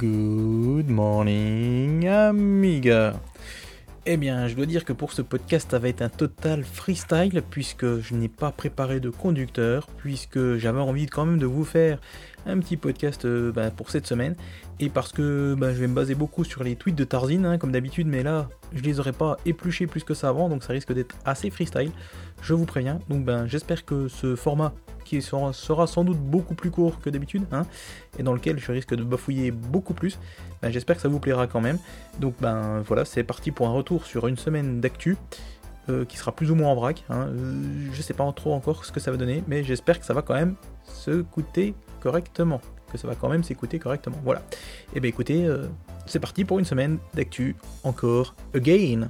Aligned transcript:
Good 0.00 0.88
morning, 0.88 2.08
amiga. 2.08 3.20
Eh 4.06 4.16
bien, 4.16 4.48
je 4.48 4.54
dois 4.54 4.64
dire 4.64 4.86
que 4.86 4.94
pour 4.94 5.12
ce 5.12 5.20
podcast, 5.20 5.72
ça 5.72 5.78
va 5.78 5.88
être 5.88 6.00
un 6.00 6.08
total 6.08 6.64
freestyle 6.64 7.42
puisque 7.50 8.00
je 8.00 8.14
n'ai 8.14 8.30
pas 8.30 8.50
préparé 8.50 8.98
de 8.98 9.10
conducteur, 9.10 9.88
puisque 9.98 10.56
j'avais 10.56 10.80
envie 10.80 11.04
quand 11.04 11.26
même 11.26 11.38
de 11.38 11.44
vous 11.44 11.66
faire 11.66 11.98
un 12.46 12.58
petit 12.60 12.78
podcast 12.78 13.26
euh, 13.26 13.52
bah, 13.52 13.70
pour 13.70 13.90
cette 13.90 14.06
semaine, 14.06 14.36
et 14.80 14.88
parce 14.88 15.12
que 15.12 15.54
bah, 15.54 15.72
je 15.72 15.78
vais 15.78 15.86
me 15.86 15.94
baser 15.94 16.14
beaucoup 16.14 16.42
sur 16.42 16.64
les 16.64 16.74
tweets 16.74 16.96
de 16.96 17.04
Tarzine, 17.04 17.44
hein, 17.44 17.58
comme 17.58 17.70
d'habitude, 17.70 18.06
mais 18.06 18.22
là, 18.22 18.48
je 18.72 18.80
les 18.82 18.98
aurais 18.98 19.12
pas 19.12 19.36
épluchés 19.44 19.86
plus 19.86 20.02
que 20.02 20.14
ça 20.14 20.30
avant, 20.30 20.48
donc 20.48 20.64
ça 20.64 20.72
risque 20.72 20.92
d'être 20.92 21.14
assez 21.24 21.50
freestyle, 21.50 21.90
je 22.42 22.54
vous 22.54 22.64
préviens. 22.64 22.98
Donc 23.08 23.24
ben, 23.24 23.46
j'espère 23.46 23.84
que 23.84 24.08
ce 24.08 24.34
format 24.34 24.72
qui 25.04 25.20
sera, 25.22 25.52
sans 25.86 26.04
doute 26.04 26.18
beaucoup 26.18 26.54
plus 26.54 26.70
court 26.70 26.98
que 27.00 27.10
d'habitude, 27.10 27.44
hein, 27.52 27.66
et 28.18 28.22
dans 28.22 28.32
lequel 28.32 28.58
je 28.58 28.72
risque 28.72 28.94
de 28.94 29.04
bafouiller 29.04 29.50
beaucoup 29.50 29.92
plus. 29.94 30.18
Ben, 30.62 30.70
J'espère 30.70 30.96
que 30.96 31.02
ça 31.02 31.08
vous 31.08 31.20
plaira 31.20 31.46
quand 31.46 31.60
même. 31.60 31.78
Donc 32.18 32.34
ben 32.40 32.82
voilà, 32.86 33.04
c'est 33.04 33.24
parti 33.24 33.50
pour 33.50 33.68
un 33.68 33.72
retour 33.72 34.06
sur 34.06 34.26
une 34.28 34.36
semaine 34.36 34.80
d'actu. 34.80 35.16
Euh, 35.88 36.04
qui 36.04 36.18
sera 36.18 36.30
plus 36.30 36.50
ou 36.50 36.54
moins 36.54 36.68
en 36.68 36.74
vrac. 36.74 37.04
Hein. 37.08 37.28
Euh, 37.28 37.88
je 37.92 38.02
sais 38.02 38.12
pas 38.12 38.30
trop 38.32 38.52
encore 38.52 38.84
ce 38.84 38.92
que 38.92 39.00
ça 39.00 39.10
va 39.10 39.16
donner, 39.16 39.42
mais 39.48 39.64
j'espère 39.64 39.98
que 39.98 40.04
ça 40.04 40.12
va 40.12 40.20
quand 40.20 40.34
même 40.34 40.54
se 40.84 41.22
coûter 41.22 41.74
correctement. 42.00 42.60
Que 42.90 42.98
ça 42.98 43.08
va 43.08 43.14
quand 43.14 43.28
même 43.28 43.44
s'écouter 43.44 43.78
correctement. 43.78 44.18
Voilà. 44.24 44.40
Et 44.92 44.96
eh 44.96 45.00
bien 45.00 45.08
écoutez, 45.08 45.44
euh, 45.44 45.66
c'est 46.06 46.18
parti 46.20 46.44
pour 46.44 46.58
une 46.58 46.64
semaine 46.64 46.98
d'actu 47.14 47.56
encore 47.84 48.34
again. 48.54 49.08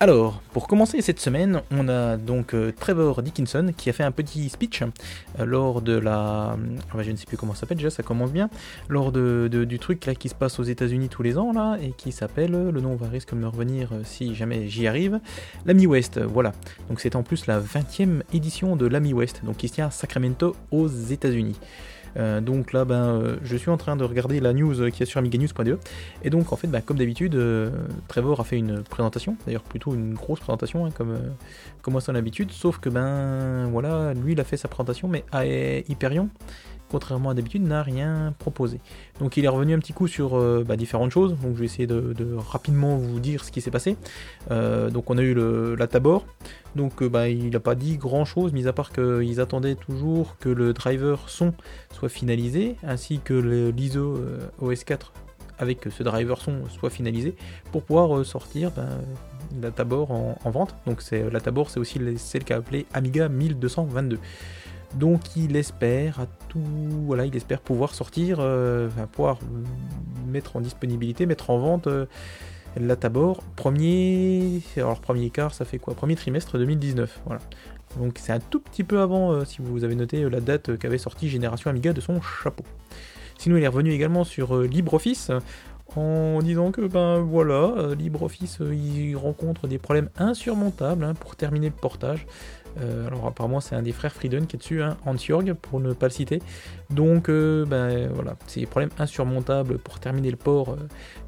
Alors, 0.00 0.42
pour 0.52 0.66
commencer 0.66 1.00
cette 1.02 1.20
semaine, 1.20 1.62
on 1.70 1.88
a 1.88 2.16
donc 2.16 2.52
euh, 2.52 2.72
Trevor 2.78 3.22
Dickinson 3.22 3.72
qui 3.76 3.88
a 3.88 3.92
fait 3.92 4.02
un 4.02 4.10
petit 4.10 4.48
speech 4.48 4.82
euh, 4.82 5.44
lors 5.44 5.82
de 5.82 5.96
la. 5.96 6.56
Euh, 6.94 7.02
je 7.02 7.10
ne 7.12 7.16
sais 7.16 7.26
plus 7.26 7.36
comment 7.36 7.54
ça 7.54 7.60
s'appelle 7.60 7.76
déjà, 7.76 7.90
ça 7.90 8.02
commence 8.02 8.32
bien. 8.32 8.50
Lors 8.88 9.12
de, 9.12 9.48
du 9.48 9.78
truc 9.78 10.00
qui 10.18 10.28
se 10.28 10.34
passe 10.34 10.58
aux 10.58 10.64
États-Unis 10.64 11.08
tous 11.08 11.22
les 11.22 11.38
ans 11.38 11.52
là 11.52 11.78
et 11.80 11.92
qui 11.92 12.10
s'appelle, 12.10 12.50
le 12.50 12.80
nom 12.80 12.96
va 12.96 13.08
risque 13.08 13.34
de 13.34 13.38
me 13.38 13.46
revenir 13.46 13.90
si 14.02 14.34
jamais 14.34 14.68
j'y 14.68 14.88
arrive, 14.88 15.20
l'Ami 15.64 15.86
West. 15.86 16.20
Voilà. 16.20 16.52
Donc 16.88 17.00
c'est 17.00 17.14
en 17.14 17.22
plus 17.22 17.46
la 17.46 17.60
20e 17.60 18.22
édition 18.32 18.74
de 18.74 18.86
l'Ami 18.86 19.12
West, 19.12 19.42
donc 19.44 19.58
qui 19.58 19.68
se 19.68 19.74
tient 19.74 19.86
à 19.86 19.90
Sacramento 19.90 20.56
aux 20.72 20.88
États-Unis. 20.88 21.56
Euh, 22.16 22.40
donc 22.40 22.72
là, 22.72 22.84
ben, 22.84 23.04
euh, 23.04 23.36
je 23.42 23.56
suis 23.56 23.70
en 23.70 23.76
train 23.76 23.96
de 23.96 24.04
regarder 24.04 24.40
la 24.40 24.52
news 24.52 24.90
qui 24.90 25.02
est 25.02 25.06
sur 25.06 25.18
amiganews.de. 25.18 25.78
Et 26.22 26.30
donc, 26.30 26.52
en 26.52 26.56
fait, 26.56 26.68
ben, 26.68 26.80
comme 26.80 26.98
d'habitude, 26.98 27.34
euh, 27.34 27.70
Trevor 28.08 28.40
a 28.40 28.44
fait 28.44 28.56
une 28.56 28.82
présentation, 28.82 29.36
d'ailleurs 29.46 29.62
plutôt 29.62 29.94
une 29.94 30.14
grosse 30.14 30.40
présentation, 30.40 30.86
hein, 30.86 30.90
comme, 30.96 31.18
comme 31.82 31.96
à 31.96 32.00
son 32.00 32.14
habitude. 32.14 32.50
Sauf 32.52 32.78
que, 32.78 32.88
ben, 32.88 33.68
voilà, 33.70 34.14
lui, 34.14 34.32
il 34.32 34.40
a 34.40 34.44
fait 34.44 34.56
sa 34.56 34.68
présentation, 34.68 35.08
mais 35.08 35.24
à 35.32 35.44
Hyperion, 35.46 36.28
contrairement 36.94 37.30
à 37.30 37.34
d'habitude, 37.34 37.64
n'a 37.64 37.82
rien 37.82 38.32
proposé. 38.38 38.78
Donc 39.18 39.36
il 39.36 39.44
est 39.44 39.48
revenu 39.48 39.74
un 39.74 39.80
petit 39.80 39.92
coup 39.92 40.06
sur 40.06 40.36
euh, 40.36 40.62
bah, 40.64 40.76
différentes 40.76 41.10
choses, 41.10 41.32
donc 41.42 41.54
je 41.54 41.58
vais 41.58 41.64
essayer 41.64 41.88
de, 41.88 42.14
rapidement 42.36 42.96
vous 42.96 43.18
dire 43.18 43.42
ce 43.42 43.50
qui 43.50 43.60
s'est 43.60 43.72
passé. 43.72 43.96
Euh, 44.52 44.90
donc 44.90 45.10
on 45.10 45.18
a 45.18 45.22
eu 45.22 45.34
le, 45.34 45.74
la 45.74 45.88
Tabor, 45.88 46.24
donc 46.76 47.02
euh, 47.02 47.08
bah, 47.08 47.28
il 47.28 47.50
n'a 47.50 47.58
pas 47.58 47.74
dit 47.74 47.96
grand 47.96 48.24
chose, 48.24 48.52
mis 48.52 48.68
à 48.68 48.72
part 48.72 48.92
qu'ils 48.92 49.40
attendaient 49.40 49.74
toujours 49.74 50.36
que 50.38 50.48
le 50.48 50.72
driver 50.72 51.28
son 51.28 51.52
soit 51.92 52.08
finalisé, 52.08 52.76
ainsi 52.84 53.18
que 53.18 53.34
l'ISO 53.70 54.20
OS4 54.62 55.10
avec 55.58 55.88
ce 55.90 56.04
driver 56.04 56.40
son 56.40 56.68
soit 56.68 56.90
finalisé, 56.90 57.34
pour 57.72 57.82
pouvoir 57.82 58.24
sortir 58.24 58.70
bah, 58.70 58.86
la 59.60 59.72
Tabor 59.72 60.12
en, 60.12 60.38
en 60.44 60.50
vente. 60.52 60.76
Donc 60.86 61.02
la 61.10 61.40
Tabor 61.40 61.70
c'est 61.70 61.80
aussi 61.80 61.98
celle 62.18 62.44
qu'a 62.44 62.58
appelé 62.58 62.86
Amiga 62.94 63.28
1222. 63.28 64.20
Donc 64.94 65.34
il 65.36 65.56
espère 65.56 66.26
voilà, 66.54 67.26
il 67.26 67.34
espère 67.36 67.60
pouvoir 67.60 67.94
sortir, 67.94 68.38
euh, 68.40 68.88
pouvoir 69.12 69.38
mettre 70.26 70.56
en 70.56 70.60
disponibilité, 70.60 71.26
mettre 71.26 71.50
en 71.50 71.58
vente 71.58 71.86
euh, 71.86 72.06
la 72.76 72.96
Tabor 72.96 73.42
premier, 73.56 74.60
alors 74.76 75.00
premier 75.00 75.30
quart, 75.30 75.54
ça 75.54 75.64
fait 75.64 75.78
quoi? 75.78 75.94
Premier 75.94 76.16
trimestre 76.16 76.58
2019, 76.58 77.22
voilà. 77.26 77.40
Donc 77.98 78.18
c'est 78.18 78.32
un 78.32 78.40
tout 78.40 78.60
petit 78.60 78.84
peu 78.84 79.00
avant, 79.00 79.32
euh, 79.32 79.44
si 79.44 79.58
vous 79.60 79.84
avez 79.84 79.94
noté 79.94 80.28
la 80.28 80.40
date 80.40 80.76
qu'avait 80.78 80.98
sorti 80.98 81.28
Génération 81.28 81.70
Amiga 81.70 81.92
de 81.92 82.00
son 82.00 82.20
chapeau. 82.20 82.64
Sinon, 83.38 83.56
il 83.56 83.64
est 83.64 83.68
revenu 83.68 83.90
également 83.90 84.24
sur 84.24 84.56
LibreOffice 84.62 85.32
en 85.96 86.40
disant 86.40 86.70
que 86.70 86.82
ben 86.82 87.18
voilà, 87.18 87.94
LibreOffice 87.96 88.58
il 88.60 89.16
rencontre 89.16 89.66
des 89.66 89.78
problèmes 89.78 90.08
insurmontables 90.16 91.04
hein, 91.04 91.14
pour 91.14 91.36
terminer 91.36 91.68
le 91.68 91.74
portage. 91.74 92.26
Euh, 92.80 93.06
alors 93.06 93.26
apparemment 93.26 93.60
c'est 93.60 93.76
un 93.76 93.82
des 93.82 93.92
frères 93.92 94.12
Frieden 94.12 94.46
qui 94.46 94.56
est 94.56 94.58
dessus, 94.58 94.82
hein, 94.82 94.96
Hans-Jörg 95.06 95.54
pour 95.54 95.80
ne 95.80 95.92
pas 95.92 96.06
le 96.06 96.12
citer. 96.12 96.42
Donc 96.90 97.28
euh, 97.28 97.64
ben, 97.64 98.08
voilà, 98.12 98.36
ces 98.46 98.66
problèmes 98.66 98.90
insurmontables 98.98 99.78
pour 99.78 100.00
terminer 100.00 100.30
le 100.30 100.36
port 100.36 100.70
euh, 100.70 100.76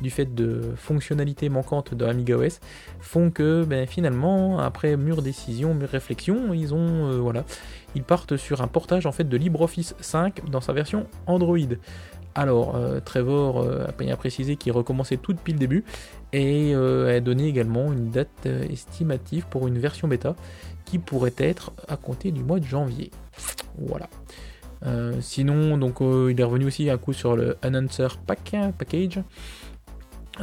du 0.00 0.10
fait 0.10 0.34
de 0.34 0.72
fonctionnalités 0.76 1.48
manquantes 1.48 1.94
de 1.94 2.04
Amiga 2.04 2.36
OS 2.36 2.60
font 3.00 3.30
que 3.30 3.64
ben, 3.64 3.86
finalement 3.86 4.58
après 4.58 4.96
mûre 4.96 5.22
décision, 5.22 5.74
mûre 5.74 5.88
réflexion, 5.88 6.52
ils 6.52 6.74
ont 6.74 7.20
voilà, 7.20 7.44
ils 7.94 8.02
partent 8.02 8.36
sur 8.36 8.62
un 8.62 8.68
portage 8.68 9.06
en 9.06 9.12
fait 9.12 9.24
de 9.24 9.36
LibreOffice 9.36 9.94
5 10.00 10.50
dans 10.50 10.60
sa 10.60 10.72
version 10.72 11.06
Android. 11.26 11.58
Alors, 12.34 12.78
Trevor 13.06 13.62
a 13.62 13.92
bien 13.92 14.14
précisé 14.16 14.56
qu'il 14.56 14.72
recommençait 14.72 15.16
tout 15.16 15.32
depuis 15.32 15.54
le 15.54 15.58
début 15.58 15.84
et 16.32 16.74
a 16.74 17.20
donné 17.20 17.46
également 17.46 17.92
une 17.92 18.10
date 18.10 18.46
estimative 18.46 19.46
pour 19.48 19.68
une 19.68 19.78
version 19.78 20.08
bêta 20.08 20.36
qui 20.84 20.98
pourrait 20.98 21.34
être 21.38 21.72
à 21.88 21.96
compter 21.96 22.30
du 22.30 22.42
mois 22.42 22.60
de 22.60 22.64
janvier. 22.64 23.10
Voilà. 23.78 24.08
Euh, 24.84 25.14
sinon, 25.20 25.76
donc 25.78 26.00
euh, 26.00 26.30
il 26.30 26.40
est 26.40 26.44
revenu 26.44 26.66
aussi 26.66 26.88
un 26.90 26.98
coup 26.98 27.12
sur 27.12 27.36
le 27.36 27.56
Announcer 27.62 28.08
Pack, 28.26 28.54
Package. 28.78 29.20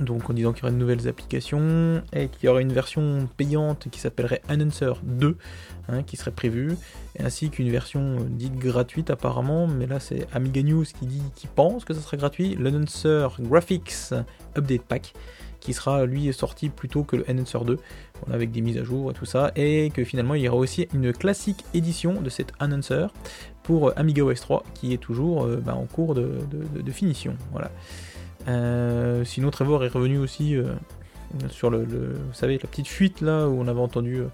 Donc 0.01 0.27
en 0.27 0.33
disant 0.33 0.53
qu'il 0.53 0.63
y 0.63 0.65
aurait 0.65 0.73
de 0.73 0.79
nouvelles 0.79 1.07
applications 1.07 2.01
et 2.13 2.27
qu'il 2.27 2.45
y 2.45 2.49
aurait 2.49 2.63
une 2.63 2.73
version 2.73 3.29
payante 3.37 3.89
qui 3.91 3.99
s'appellerait 3.99 4.41
Announcer 4.47 4.93
2 5.03 5.37
hein, 5.87 6.01
qui 6.01 6.17
serait 6.17 6.31
prévue, 6.31 6.71
ainsi 7.19 7.51
qu'une 7.51 7.69
version 7.69 8.17
dite 8.27 8.55
gratuite 8.55 9.11
apparemment, 9.11 9.67
mais 9.67 9.85
là 9.85 9.99
c'est 9.99 10.25
Amiga 10.33 10.63
News 10.63 10.83
qui 10.83 11.05
dit 11.05 11.21
qui 11.35 11.45
pense 11.45 11.85
que 11.85 11.93
ça 11.93 12.01
serait 12.01 12.17
gratuit, 12.17 12.57
l'Announcer 12.59 13.27
Graphics 13.39 14.15
Update 14.57 14.81
Pack 14.81 15.13
qui 15.63 15.73
sera 15.73 16.05
lui 16.05 16.31
sorti 16.33 16.69
plutôt 16.69 17.03
que 17.03 17.15
le 17.15 17.25
Enhancer 17.29 17.63
2, 17.65 17.79
avec 18.31 18.51
des 18.51 18.61
mises 18.61 18.77
à 18.77 18.83
jour 18.83 19.11
et 19.11 19.13
tout 19.13 19.25
ça, 19.25 19.51
et 19.55 19.91
que 19.91 20.03
finalement 20.03 20.35
il 20.35 20.41
y 20.43 20.49
aura 20.49 20.57
aussi 20.57 20.87
une 20.93 21.13
classique 21.13 21.63
édition 21.73 22.21
de 22.21 22.29
cet 22.29 22.51
Enhancer 22.59 23.07
pour 23.63 23.97
Amiga 23.97 24.23
OS 24.23 24.41
3 24.41 24.63
qui 24.73 24.93
est 24.93 24.97
toujours 24.97 25.45
euh, 25.45 25.61
bah, 25.63 25.75
en 25.75 25.85
cours 25.85 26.15
de, 26.15 26.27
finition. 26.91 27.35
Voilà. 27.51 27.71
Euh, 28.47 29.23
sinon 29.23 29.51
Trevor 29.51 29.85
est 29.85 29.89
revenu 29.89 30.17
aussi 30.17 30.57
euh, 31.41 31.47
sur 31.49 31.69
le, 31.69 31.83
vous 31.83 32.33
savez, 32.33 32.59
la 32.61 32.67
petite 32.67 32.87
fuite 32.87 33.21
là 33.21 33.47
où 33.47 33.59
on 33.59 33.67
avait 33.67 33.79
entendu, 33.79 34.17
euh, 34.17 34.27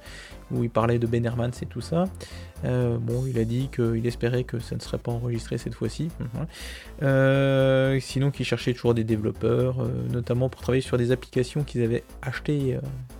où 0.51 0.63
il 0.63 0.69
parlait 0.69 0.99
de 0.99 1.07
Ben 1.07 1.25
Hermans 1.25 1.51
et 1.61 1.65
tout 1.65 1.81
ça. 1.81 2.05
Euh, 2.65 2.97
bon, 2.97 3.25
il 3.25 3.37
a 3.39 3.45
dit 3.45 3.69
qu'il 3.73 4.05
espérait 4.05 4.43
que 4.43 4.59
ça 4.59 4.75
ne 4.75 4.81
serait 4.81 4.97
pas 4.97 5.11
enregistré 5.11 5.57
cette 5.57 5.75
fois-ci. 5.75 6.09
Mhm. 6.19 6.47
Euh, 7.03 7.99
sinon, 7.99 8.31
qu'il 8.31 8.45
cherchait 8.45 8.73
toujours 8.73 8.93
des 8.93 9.03
développeurs, 9.03 9.77
notamment 10.11 10.49
pour 10.49 10.61
travailler 10.61 10.81
sur 10.81 10.97
des 10.97 11.11
applications 11.11 11.63
qu'ils 11.63 11.83
avaient 11.83 12.03
achetées 12.21 12.77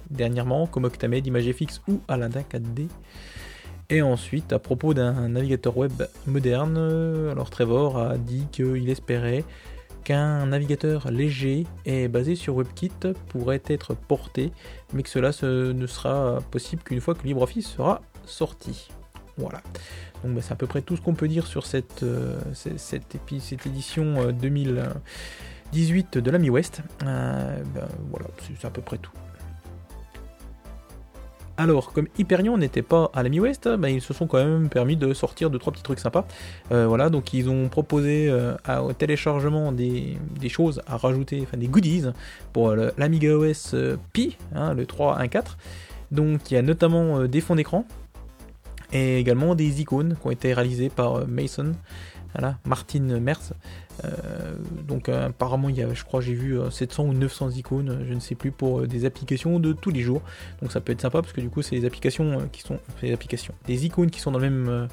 dernièrement, 0.10 0.68
comme 0.68 0.86
Octamed, 0.86 1.26
ImageFX 1.26 1.82
ou 1.88 2.02
Aladdin 2.08 2.42
4D. 2.42 2.88
Et 3.92 4.02
ensuite, 4.02 4.54
à 4.54 4.60
propos 4.60 4.94
d'un 4.94 5.30
navigateur 5.30 5.76
web 5.76 6.04
moderne, 6.28 6.78
alors 7.32 7.50
Trevor 7.50 7.98
a 7.98 8.18
dit 8.18 8.46
qu'il 8.52 8.88
espérait 8.90 9.44
qu'un 10.04 10.48
navigateur 10.48 11.12
léger 11.12 11.66
et 11.86 12.08
basé 12.08 12.36
sur 12.36 12.56
WebKit 12.56 13.14
pourrait 13.30 13.62
être 13.68 13.96
porté, 13.96 14.52
mais 14.94 15.04
que 15.04 15.10
cela 15.10 15.32
ne 15.44 15.88
sera 15.88 16.40
possible 16.52 16.84
qu'une 16.84 17.02
fois 17.02 17.16
que 17.16 17.26
LibreOffice 17.26 17.68
sera 17.68 18.02
sorti. 18.26 18.90
Voilà. 19.40 19.62
Donc 20.24 20.34
bah, 20.36 20.42
c'est 20.44 20.52
à 20.52 20.56
peu 20.56 20.68
près 20.68 20.82
tout 20.82 20.96
ce 20.96 21.02
qu'on 21.02 21.16
peut 21.16 21.28
dire 21.28 21.48
sur 21.48 21.66
cette, 21.66 22.04
euh, 22.04 22.38
cette, 22.54 23.16
édition 23.66 24.32
2018 24.32 26.18
euh, 26.18 26.22
de 26.22 26.32
l'Ami 26.32 26.50
West. 26.50 26.82
Euh, 27.04 27.64
ben, 27.74 27.88
voilà, 28.10 28.28
c'est 28.60 28.68
à 28.68 28.70
peu 28.70 28.82
près 28.82 28.98
tout. 28.98 29.12
Alors, 31.56 31.92
comme 31.92 32.08
Hyperion 32.18 32.58
n'était 32.58 32.82
pas 32.82 33.12
à 33.14 33.22
la 33.22 33.28
mi-ouest, 33.28 33.68
ben, 33.68 33.90
ils 33.90 34.02
se 34.02 34.14
sont 34.14 34.28
quand 34.28 34.38
même 34.38 34.70
permis 34.70 34.96
de 34.96 35.14
sortir 35.14 35.50
de 35.50 35.58
trois 35.58 35.74
petits 35.74 35.84
trucs 35.84 36.00
sympas. 36.00 36.26
Voilà, 36.70 37.10
donc 37.10 37.34
ils 37.34 37.50
ont 37.50 37.68
proposé 37.68 38.34
au 38.82 38.94
téléchargement 38.94 39.74
des, 39.74 40.18
choses 40.48 40.82
à 40.88 40.96
rajouter, 40.96 41.42
enfin 41.44 41.58
des 41.58 41.68
goodies 41.68 42.06
pour 42.54 42.74
l'Amiga 42.98 43.36
OS 43.36 43.76
Pi, 44.14 44.38
hein, 44.56 44.74
le 44.74 44.86
3.1.4. 44.86 45.58
Donc 46.12 46.50
il 46.50 46.54
y 46.54 46.58
a 46.58 46.62
notamment 46.62 47.26
des 47.26 47.42
fonds 47.42 47.56
d'écran 47.56 47.86
et 48.92 49.20
également 49.20 49.56
des 49.56 49.82
icônes 49.82 50.16
qui 50.20 50.28
ont 50.28 50.32
été 50.32 50.54
réalisées 50.54 50.90
par 50.90 51.28
Mason. 51.28 51.74
voilà, 52.34 52.58
Martin 52.66 53.20
Merz. 53.20 53.54
Euh, 54.06 54.56
donc 54.88 55.10
euh, 55.10 55.28
apparemment, 55.28 55.70
il 55.70 55.76
y 55.76 55.84
a, 55.84 55.94
je 55.94 56.04
crois, 56.04 56.22
j'ai 56.22 56.34
vu 56.34 56.58
700 56.70 57.04
ou 57.04 57.14
900 57.14 57.52
icônes, 57.52 58.06
je 58.08 58.14
ne 58.14 58.20
sais 58.20 58.36
plus, 58.36 58.52
pour 58.52 58.88
des 58.88 59.06
applications 59.06 59.60
de 59.60 59.74
tous 59.74 59.92
les 59.92 60.02
jours. 60.02 60.22
Donc 60.62 60.72
ça 60.72 60.82
peut 60.82 60.92
être 60.92 61.02
sympa 61.02 61.22
parce 61.22 61.34
que 61.34 61.42
du 61.42 61.50
coup, 61.50 61.62
c'est 61.62 61.76
des 61.76 61.86
applications 61.86 62.48
qui 62.52 62.62
sont, 62.62 62.80
des 63.02 63.14
applications, 63.14 63.54
des 63.66 63.86
icônes 63.86 64.10
qui 64.10 64.20
sont 64.20 64.32
dans 64.32 64.40
le 64.40 64.50
même, 64.50 64.88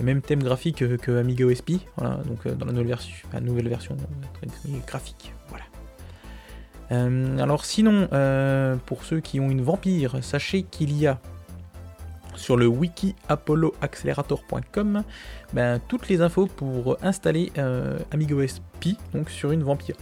même 0.00 0.22
thème 0.22 0.42
graphique 0.42 0.84
que, 0.98 1.18
Amiga 1.18 1.44
OSP. 1.46 1.72
Voilà, 1.96 2.16
donc 2.24 2.46
dans 2.46 2.66
la 2.66 2.72
nouvelle 2.72 2.88
version, 2.88 3.14
la 3.32 3.40
nouvelle 3.40 3.68
version 3.68 3.96
graphique. 4.86 5.32
Alors 6.90 7.64
sinon, 7.64 8.08
pour 8.86 9.04
ceux 9.04 9.20
qui 9.20 9.40
ont 9.40 9.50
une 9.50 9.62
vampire, 9.62 10.22
sachez 10.22 10.62
qu'il 10.62 10.96
y 10.98 11.06
a 11.06 11.20
sur 12.38 12.56
le 12.56 12.66
wiki 12.66 13.14
apolloaccelerator.com 13.28 15.02
ben, 15.52 15.80
toutes 15.88 16.08
les 16.08 16.20
infos 16.20 16.46
pour 16.46 16.98
installer 17.02 17.52
euh, 17.58 17.98
AmigaOSP 18.10 18.96
donc 19.12 19.30
sur 19.30 19.52
une 19.52 19.62
Vampire. 19.62 19.96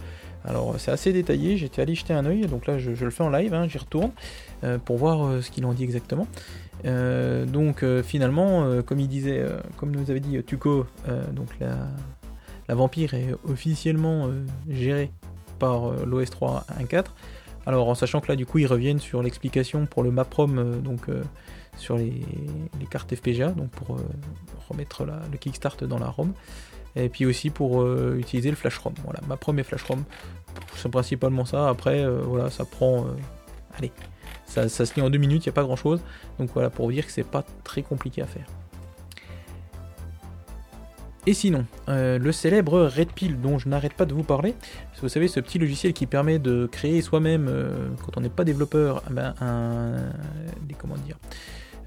Alors 0.45 0.75
c'est 0.77 0.91
assez 0.91 1.11
détaillé, 1.11 1.57
j'étais 1.57 1.81
allé 1.81 1.95
jeter 1.95 2.13
un 2.13 2.25
oeil, 2.25 2.47
donc 2.47 2.67
là 2.67 2.77
je, 2.77 2.91
le 2.91 3.11
fais 3.11 3.23
en 3.23 3.29
live, 3.29 3.53
hein, 3.53 3.67
j'y 3.67 3.77
retourne 3.77 4.11
euh, 4.63 4.77
pour 4.77 4.97
voir 4.97 5.25
euh, 5.25 5.41
ce 5.41 5.51
qu'il 5.51 5.65
en 5.65 5.73
dit 5.73 5.83
exactement. 5.83 6.27
donc 6.83 7.83
finalement, 8.03 8.81
comme 8.83 8.99
il 8.99 9.07
disait, 9.07 9.43
comme 9.77 9.91
nous 9.91 10.11
avait 10.11 10.19
dit 10.19 10.41
Tuco, 10.43 10.85
donc 11.33 11.49
la, 11.59 11.75
la, 12.69 12.75
Vampire 12.75 13.13
est 13.15 13.33
officiellement 13.49 14.29
gérée 14.69 15.11
par 15.57 15.91
l'OS 16.05 16.29
3.1.4. 16.29 17.05
Alors 17.65 17.89
en 17.89 17.95
sachant 17.95 18.21
que 18.21 18.27
là 18.27 18.35
du 18.35 18.45
coup 18.45 18.59
ils 18.59 18.67
reviennent 18.67 18.99
sur 18.99 19.23
l'explication 19.23 19.87
pour 19.87 20.03
le 20.03 20.11
MAPROM, 20.11 20.81
donc 20.81 21.09
sur 21.77 21.97
les, 21.97 22.11
cartes 22.89 23.13
FPGA, 23.15 23.49
donc 23.51 23.69
pour 23.69 23.95
euh, 23.95 24.01
remettre 24.69 25.05
le 25.05 25.37
Kickstart 25.37 25.77
dans 25.87 25.99
la 25.99 26.07
ROM, 26.07 26.33
et 26.95 27.09
puis 27.09 27.25
aussi 27.25 27.49
pour 27.49 27.81
euh, 27.81 28.17
utiliser 28.17 28.49
le 28.49 28.55
Flash 28.55 28.77
ROM. 28.77 28.93
Voilà, 29.03 29.19
ma 29.27 29.37
première 29.37 29.65
Flash 29.65 29.83
ROM, 29.83 30.03
c'est 30.75 30.89
principalement 30.89 31.45
ça. 31.45 31.69
Après, 31.69 32.03
euh, 32.03 32.21
voilà, 32.23 32.49
ça 32.49 32.65
prend, 32.65 33.05
allez, 33.77 33.91
ça, 34.45 34.67
se 34.67 34.95
lit 34.95 35.01
en 35.01 35.09
deux 35.09 35.19
minutes, 35.19 35.45
il 35.45 35.49
n'y 35.49 35.53
a 35.53 35.53
pas 35.53 35.63
grand 35.63 35.75
chose. 35.75 36.01
Donc 36.39 36.49
voilà, 36.53 36.69
pour 36.69 36.85
vous 36.85 36.91
dire 36.91 37.05
que 37.05 37.11
c'est 37.11 37.23
pas 37.23 37.43
très 37.63 37.83
compliqué 37.83 38.21
à 38.21 38.27
faire. 38.27 38.47
Et 41.25 41.33
sinon, 41.33 41.65
le 41.89 42.31
célèbre 42.31 42.85
Red 42.85 43.11
Pill 43.11 43.41
dont 43.41 43.59
je 43.59 43.67
n'arrête 43.67 43.93
pas 43.93 44.05
de 44.05 44.13
vous 44.13 44.23
parler, 44.23 44.55
parce 44.85 44.95
que 44.95 45.01
vous 45.01 45.09
savez, 45.09 45.27
ce 45.27 45.41
petit 45.41 45.59
logiciel 45.59 45.91
qui 45.91 46.05
permet 46.05 46.39
de 46.39 46.67
créer 46.67 47.01
soi-même, 47.01 47.51
quand 48.01 48.17
on 48.17 48.21
n'est 48.21 48.29
pas 48.29 48.45
développeur, 48.45 49.03
eh 49.09 49.13
ben, 49.13 49.35
un, 49.41 49.97
des, 50.61 50.73
comment 50.73 50.95
dire, 50.95 51.17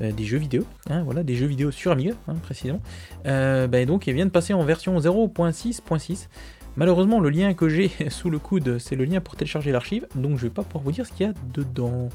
des 0.01 0.25
jeux 0.25 0.39
vidéo, 0.39 0.65
hein, 0.89 1.03
voilà, 1.05 1.23
des 1.23 1.35
jeux 1.35 1.47
vidéo 1.47 1.71
sur 1.71 1.93
Amiga, 1.93 2.15
hein, 2.29 2.35
précisément. 2.43 2.81
Euh, 3.27 3.67
bah, 3.67 3.85
donc, 3.85 4.07
il 4.07 4.15
vient 4.15 4.27
de 4.27 4.31
passer 4.31 4.55
en 4.55 4.65
version 4.65 4.99
0.6.6. 4.99 6.29
Malheureusement, 6.77 7.21
le 7.21 7.31
lien 7.31 7.53
que 7.55 7.69
j'ai 7.69 7.91
sous 8.09 8.31
le 8.31 8.39
coude, 8.39 8.79
c'est 8.79 8.97
le 8.97 9.05
lien 9.05 9.21
pour 9.21 9.37
télécharger 9.37 9.73
l'archive, 9.73 10.07
donc 10.15 10.39
je 10.39 10.43
vais 10.43 10.51
pas 10.51 10.63
pouvoir 10.63 10.85
vous 10.85 10.93
dire 10.93 11.07
ce 11.07 11.13
qu'il 11.13 11.27
y 11.27 11.29
a 11.29 11.35
dedans. 11.53 12.09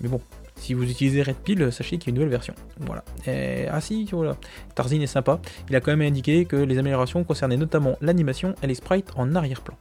Mais 0.00 0.08
bon, 0.08 0.20
si 0.56 0.74
vous 0.74 0.88
utilisez 0.88 1.22
Red 1.22 1.36
Pill, 1.36 1.72
sachez 1.72 1.98
qu'il 1.98 2.08
y 2.08 2.10
a 2.10 2.10
une 2.10 2.16
nouvelle 2.16 2.30
version. 2.30 2.54
Voilà. 2.80 3.04
ah 3.70 3.80
si, 3.80 4.08
voilà. 4.12 4.36
Tarzin 4.74 5.00
est 5.00 5.06
sympa. 5.06 5.40
Il 5.68 5.76
a 5.76 5.80
quand 5.80 5.94
même 5.94 6.06
indiqué 6.06 6.44
que 6.44 6.56
les 6.56 6.78
améliorations 6.78 7.24
concernaient 7.24 7.56
notamment 7.56 7.96
l'animation 8.00 8.54
et 8.62 8.66
les 8.66 8.74
sprites 8.74 9.10
en 9.16 9.34
arrière-plan. 9.34 9.76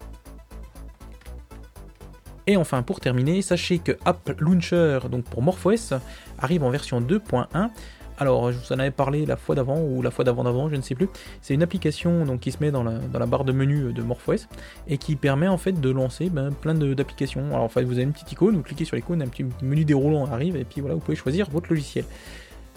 Et 2.48 2.58
enfin, 2.58 2.84
pour 2.84 3.00
terminer, 3.00 3.42
sachez 3.42 3.80
que 3.80 3.94
App 4.06 4.30
Launcher, 4.40 5.00
donc 5.10 5.26
pour 5.26 5.42
MorphOS, 5.42 5.96
arrive 6.40 6.64
en 6.64 6.70
version 6.70 7.02
2.1. 7.02 7.70
Alors, 8.18 8.52
je 8.52 8.58
vous 8.58 8.72
en 8.72 8.80
avais 8.80 8.92
parlé 8.92 9.26
la 9.26 9.36
fois 9.36 9.56
d'avant 9.56 9.82
ou 9.82 10.02
la 10.02 10.10
fois 10.10 10.24
d'avant 10.24 10.44
d'avant, 10.44 10.70
je 10.70 10.76
ne 10.76 10.82
sais 10.82 10.96
plus. 10.96 11.10
C'est 11.42 11.54
une 11.54 11.64
application 11.64 12.24
donc, 12.26 12.40
qui 12.40 12.52
se 12.52 12.58
met 12.62 12.72
dans 12.72 12.84
la, 12.84 13.26
barre 13.26 13.44
de 13.44 13.52
menu 13.52 13.92
de 13.92 14.02
MorphOS 14.02 14.48
et 14.88 14.98
qui 14.98 15.16
permet 15.16 15.48
en 15.48 15.58
fait 15.58 15.74
de 15.74 15.90
lancer 15.90 16.30
ben, 16.30 16.52
plein 16.52 16.74
d'applications. 16.76 17.48
Alors, 17.48 17.64
en 17.64 17.70
fait, 17.70 17.84
vous 17.84 17.94
avez 17.94 18.04
une 18.04 18.14
petite 18.14 18.32
icône, 18.32 18.56
vous 18.56 18.64
cliquez 18.64 18.86
sur 18.86 18.96
l'icône, 18.96 19.22
un 19.22 19.28
petit 19.28 19.46
menu 19.62 19.84
déroulant 19.84 20.26
arrive 20.26 20.56
et 20.56 20.64
puis 20.64 20.82
voilà, 20.82 20.96
vous 20.96 21.02
pouvez 21.02 21.18
choisir 21.18 21.50
votre 21.50 21.70
logiciel. 21.70 22.06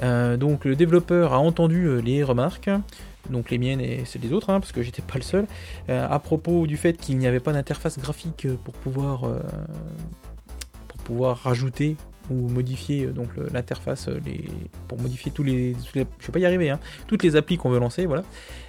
Euh, 0.02 0.36
donc, 0.36 0.64
le 0.64 0.74
développeur 0.74 1.32
a 1.32 1.38
entendu 1.38 1.84
euh, 1.84 2.00
les 2.00 2.24
remarques 2.24 2.70
donc 3.30 3.50
les 3.50 3.58
miennes 3.58 3.80
et 3.80 4.04
celles 4.04 4.22
des 4.22 4.32
autres, 4.32 4.50
hein, 4.50 4.60
parce 4.60 4.72
que 4.72 4.82
j'étais 4.82 5.02
pas 5.02 5.16
le 5.16 5.22
seul, 5.22 5.46
euh, 5.88 6.06
à 6.08 6.18
propos 6.18 6.66
du 6.66 6.76
fait 6.76 6.94
qu'il 6.94 7.18
n'y 7.18 7.26
avait 7.26 7.40
pas 7.40 7.52
d'interface 7.52 7.98
graphique 7.98 8.46
pour 8.64 8.74
pouvoir, 8.74 9.24
euh, 9.24 9.40
pour 10.88 10.98
pouvoir 11.02 11.38
rajouter 11.38 11.96
ou 12.30 12.48
modifier 12.48 13.06
euh, 13.06 13.12
donc 13.12 13.28
l'interface 13.52 14.08
pour 14.86 15.00
modifier 15.00 15.32
tous 15.32 15.42
les, 15.42 15.74
je 15.94 16.00
vais 16.00 16.06
pas 16.32 16.38
y 16.38 16.46
arriver 16.46 16.70
hein, 16.70 16.80
toutes 17.06 17.22
les 17.22 17.36
applis 17.36 17.56
qu'on 17.56 17.70
veut 17.70 17.78
lancer 17.78 18.06
voilà 18.06 18.24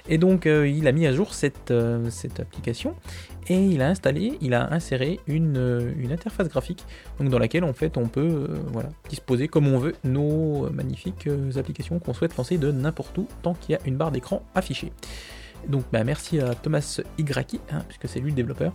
et 0.07 0.17
donc 0.17 0.45
il 0.45 0.87
a 0.87 0.91
mis 0.91 1.05
à 1.05 1.13
jour 1.13 1.33
cette, 1.33 1.73
cette 2.09 2.39
application 2.39 2.95
et 3.49 3.65
il 3.65 3.81
a 3.81 3.89
installé, 3.89 4.37
il 4.41 4.53
a 4.53 4.71
inséré 4.73 5.19
une, 5.27 5.57
euh, 5.57 6.11
interface 6.11 6.47
graphique 6.47 6.85
donc 7.19 7.29
dans 7.29 7.39
laquelle 7.39 7.63
en 7.63 7.73
fait 7.73 7.97
on 7.97 8.07
peut 8.07 8.21
euh, 8.21 8.47
voilà, 8.67 8.89
disposer 9.09 9.47
comme 9.47 9.67
on 9.67 9.77
veut 9.77 9.95
nos 10.03 10.65
euh, 10.65 10.69
magnifiques 10.69 11.27
applications 11.57 11.99
qu'on 11.99 12.13
souhaite 12.13 12.37
lancer 12.37 12.57
de 12.57 12.71
n'importe 12.71 13.17
où 13.17 13.27
tant 13.41 13.55
qu'il 13.55 13.73
y 13.73 13.75
a 13.75 13.79
une 13.85 13.95
barre 13.95 14.11
d'écran 14.11 14.43
affichée. 14.55 14.91
Donc 15.69 15.85
bah, 15.91 16.03
merci 16.03 16.39
à 16.39 16.55
Thomas 16.55 16.99
Igraki, 17.17 17.61
hein, 17.71 17.83
puisque 17.87 18.09
c'est 18.09 18.19
lui 18.19 18.31
le 18.31 18.35
développeur. 18.35 18.73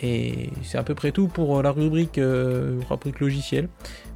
Et 0.00 0.50
c'est 0.62 0.78
à 0.78 0.82
peu 0.82 0.94
près 0.94 1.10
tout 1.10 1.26
pour 1.26 1.62
la 1.62 1.70
rubrique, 1.70 2.20
rubrique 2.20 3.20
logiciel. 3.20 3.68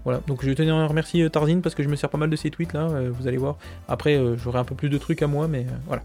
Voilà, 0.04 0.20
donc 0.26 0.44
je 0.44 0.50
tenais 0.52 0.70
à 0.70 0.86
remercier 0.86 1.28
Tarzine 1.30 1.62
parce 1.62 1.75
que 1.75 1.82
je 1.82 1.88
me 1.88 1.96
sers 1.96 2.10
pas 2.10 2.19
mal 2.19 2.30
de 2.30 2.36
ses 2.36 2.50
tweets 2.50 2.72
là, 2.75 2.88
vous 3.10 3.26
allez 3.26 3.38
voir. 3.38 3.56
Après 3.88 4.20
j'aurai 4.36 4.58
un 4.58 4.64
peu 4.64 4.75
plus 4.75 4.88
de 4.88 4.98
trucs 4.98 5.22
à 5.22 5.26
moi, 5.26 5.48
mais 5.48 5.66
voilà. 5.86 6.02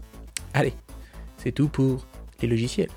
Allez, 0.52 0.74
c'est 1.38 1.52
tout 1.52 1.68
pour 1.68 2.06
les 2.40 2.48
logiciels. 2.48 2.90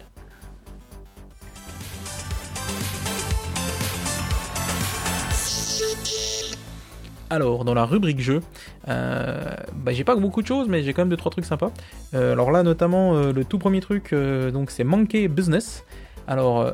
Alors, 7.29 7.65
dans 7.65 7.73
la 7.73 7.85
rubrique 7.85 8.21
jeu, 8.21 8.41
euh, 8.87 9.55
bah, 9.75 9.91
j'ai 9.91 10.05
pas 10.05 10.15
beaucoup 10.15 10.41
de 10.41 10.47
choses, 10.47 10.69
mais 10.69 10.83
j'ai 10.83 10.93
quand 10.93 11.05
même 11.05 11.15
2-3 11.15 11.29
trucs 11.31 11.45
sympas. 11.45 11.71
Euh, 12.13 12.31
alors 12.31 12.51
là, 12.51 12.63
notamment, 12.63 13.15
euh, 13.15 13.33
le 13.33 13.43
tout 13.43 13.57
premier 13.57 13.81
truc, 13.81 14.13
donc 14.13 14.71
c'est 14.71 14.83
Monkey 14.83 15.27
Business. 15.27 15.83
Alors, 16.29 16.73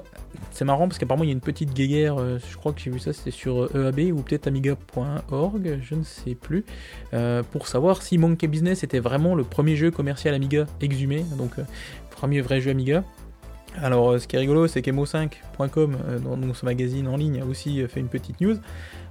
c'est 0.50 0.66
marrant 0.66 0.88
parce 0.88 0.98
qu'apparemment, 0.98 1.24
il 1.24 1.28
y 1.28 1.32
a 1.32 1.34
une 1.34 1.40
petite 1.40 1.74
guéguerre, 1.74 2.18
je 2.18 2.58
crois 2.58 2.74
que 2.74 2.82
j'ai 2.82 2.90
vu 2.90 2.98
ça, 2.98 3.14
c'était 3.14 3.30
sur 3.30 3.70
EAB 3.76 4.12
ou 4.12 4.24
peut-être 4.24 4.48
amiga.org, 4.48 5.80
je 5.80 5.94
ne 5.94 6.02
sais 6.02 6.34
plus, 6.34 6.66
pour 7.52 7.68
savoir 7.68 8.02
si 8.02 8.18
Monkey 8.18 8.48
Business 8.48 8.84
était 8.84 8.98
vraiment 8.98 9.36
le 9.36 9.44
premier 9.44 9.76
jeu 9.76 9.92
commercial 9.92 10.34
Amiga 10.34 10.66
exhumé, 10.82 11.24
donc 11.38 11.52
premier 12.10 12.42
vrai 12.42 12.62
jeu 12.62 12.72
Amiga. 12.72 13.04
Alors, 13.82 14.20
ce 14.20 14.28
qui 14.28 14.36
est 14.36 14.40
rigolo, 14.40 14.68
c'est 14.68 14.82
qu'emo5.com, 14.82 15.98
dans 16.24 16.54
ce 16.54 16.66
magazine 16.66 17.08
en 17.08 17.18
ligne, 17.18 17.42
a 17.42 17.46
aussi 17.46 17.86
fait 17.88 18.00
une 18.00 18.08
petite 18.08 18.40
news. 18.40 18.58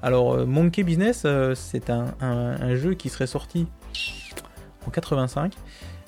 Alors, 0.02 0.34
euh, 0.34 0.46
Monkey 0.46 0.82
Business, 0.82 1.22
euh, 1.24 1.54
c'est 1.54 1.88
un, 1.88 2.74
jeu 2.74 2.94
qui 2.94 3.08
serait 3.08 3.28
sorti 3.28 3.68
en 4.84 4.90
85 4.90 5.54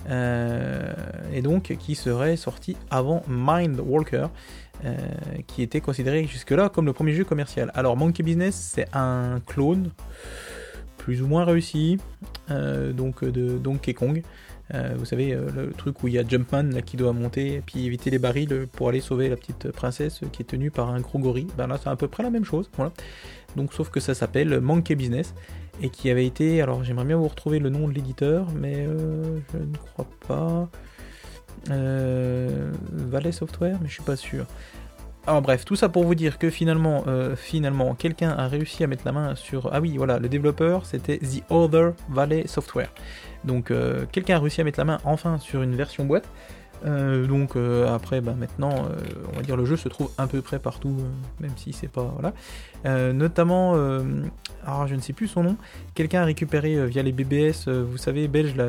euh, 0.09 0.93
et 1.33 1.43
donc 1.43 1.77
qui 1.79 1.95
serait 1.95 2.37
sorti 2.37 2.77
avant 2.91 3.23
Mind 3.29 3.79
Walker, 3.81 4.27
qui 5.47 5.63
était 5.63 5.81
considéré 5.81 6.27
jusque-là 6.27 6.69
comme 6.69 6.85
le 6.85 6.93
premier 6.93 7.15
jeu 7.15 7.25
commercial. 7.25 7.71
Alors, 7.75 7.97
Monkey 7.97 8.23
Business, 8.23 8.55
c'est 8.55 8.87
un 8.93 9.41
clone 9.47 9.91
plus 10.99 11.23
ou 11.23 11.27
moins 11.27 11.45
réussi 11.45 11.99
donc 12.49 13.25
de 13.25 13.57
Donkey 13.57 13.95
Kong. 13.95 14.23
Euh, 14.73 14.94
vous 14.97 15.04
savez, 15.04 15.33
euh, 15.33 15.50
le 15.54 15.73
truc 15.73 16.02
où 16.02 16.09
il 16.09 16.14
y 16.14 16.18
a 16.18 16.26
Jumpman 16.26 16.80
qui 16.87 16.97
doit 16.97 17.12
monter 17.12 17.54
et 17.54 17.61
puis 17.61 17.85
éviter 17.85 18.11
les 18.11 18.18
barils 18.18 18.66
pour 18.73 18.88
aller 18.88 19.00
sauver 19.00 19.28
la 19.28 19.37
petite 19.37 19.71
princesse 19.71 20.21
qui 20.33 20.42
est 20.42 20.47
tenue 20.47 20.71
par 20.71 20.88
un 20.90 21.00
gros 21.00 21.18
gorille. 21.18 21.49
Ben 21.59 21.66
là, 21.66 21.78
c'est 21.83 21.90
à 21.90 21.97
peu 21.97 22.09
près 22.09 22.23
la 22.23 22.30
même 22.30 22.44
chose. 22.44 22.71
Voilà. 22.76 22.92
Donc, 23.56 23.73
sauf 23.73 23.90
que 23.90 24.00
ça 24.00 24.14
s'appelle 24.14 24.61
Monkey 24.61 24.94
Business 24.94 25.35
et 25.83 25.90
qui 25.90 26.11
avait 26.11 26.26
été. 26.26 26.62
Alors, 26.62 26.83
j'aimerais 26.83 27.04
bien 27.04 27.16
vous 27.16 27.28
retrouver 27.28 27.59
le 27.59 27.68
nom 27.68 27.88
de 27.88 27.92
l'éditeur, 27.92 28.47
mais 28.56 28.87
euh, 28.87 29.38
je 29.52 29.59
ne 29.59 29.76
crois 29.76 30.06
pas. 30.26 30.68
Valley 31.66 33.33
Software, 33.33 33.78
mais 33.80 33.88
je 33.88 33.94
suis 33.94 34.02
pas 34.02 34.16
sûr. 34.16 34.47
Alors 35.26 35.40
bref, 35.40 35.64
tout 35.64 35.76
ça 35.76 35.88
pour 35.88 36.04
vous 36.04 36.14
dire 36.14 36.37
que 36.37 36.50
finalement, 36.50 37.04
finalement, 37.37 37.94
quelqu'un 37.94 38.28
a 38.28 38.49
réussi 38.49 38.85
à 38.85 38.87
mettre 38.87 39.06
la 39.06 39.12
main 39.12 39.35
sur. 39.35 39.73
Ah 39.73 39.80
oui, 39.80 39.97
voilà, 39.97 40.18
le 40.18 40.28
développeur, 40.28 40.85
c'était 40.85 41.16
The 41.16 41.42
Other 41.49 41.94
Valley 42.11 42.47
Software. 42.47 42.90
Donc 43.45 43.71
euh, 43.71 44.05
quelqu'un 44.11 44.37
a 44.37 44.39
réussi 44.39 44.61
à 44.61 44.65
mettre 44.65 44.79
la 44.79 44.85
main 44.85 44.99
enfin 45.05 45.39
sur 45.39 45.63
une 45.63 45.75
version 45.75 46.05
boîte. 46.05 46.29
Euh, 46.85 47.27
donc 47.27 47.57
euh, 47.57 47.95
après, 47.95 48.21
bah, 48.21 48.35
maintenant, 48.39 48.89
on 49.33 49.37
va 49.37 49.43
dire 49.43 49.57
le 49.57 49.65
jeu 49.65 49.77
se 49.77 49.89
trouve 49.89 50.11
à 50.19 50.27
peu 50.27 50.43
près 50.43 50.59
partout, 50.59 50.97
même 51.41 51.53
si 51.57 51.73
c'est 51.73 51.89
pas 51.89 52.15
voilà. 52.19 53.13
notamment, 53.13 53.75
alors 54.67 54.87
je 54.87 54.95
ne 54.95 55.01
sais 55.01 55.13
plus 55.13 55.29
son 55.29 55.43
nom. 55.43 55.57
Quelqu'un 55.95 56.23
a 56.23 56.25
récupéré 56.25 56.87
via 56.87 57.03
les 57.03 57.13
BBS, 57.13 57.69
vous 57.69 57.97
savez, 57.97 58.29
belges 58.29 58.57
là, 58.57 58.67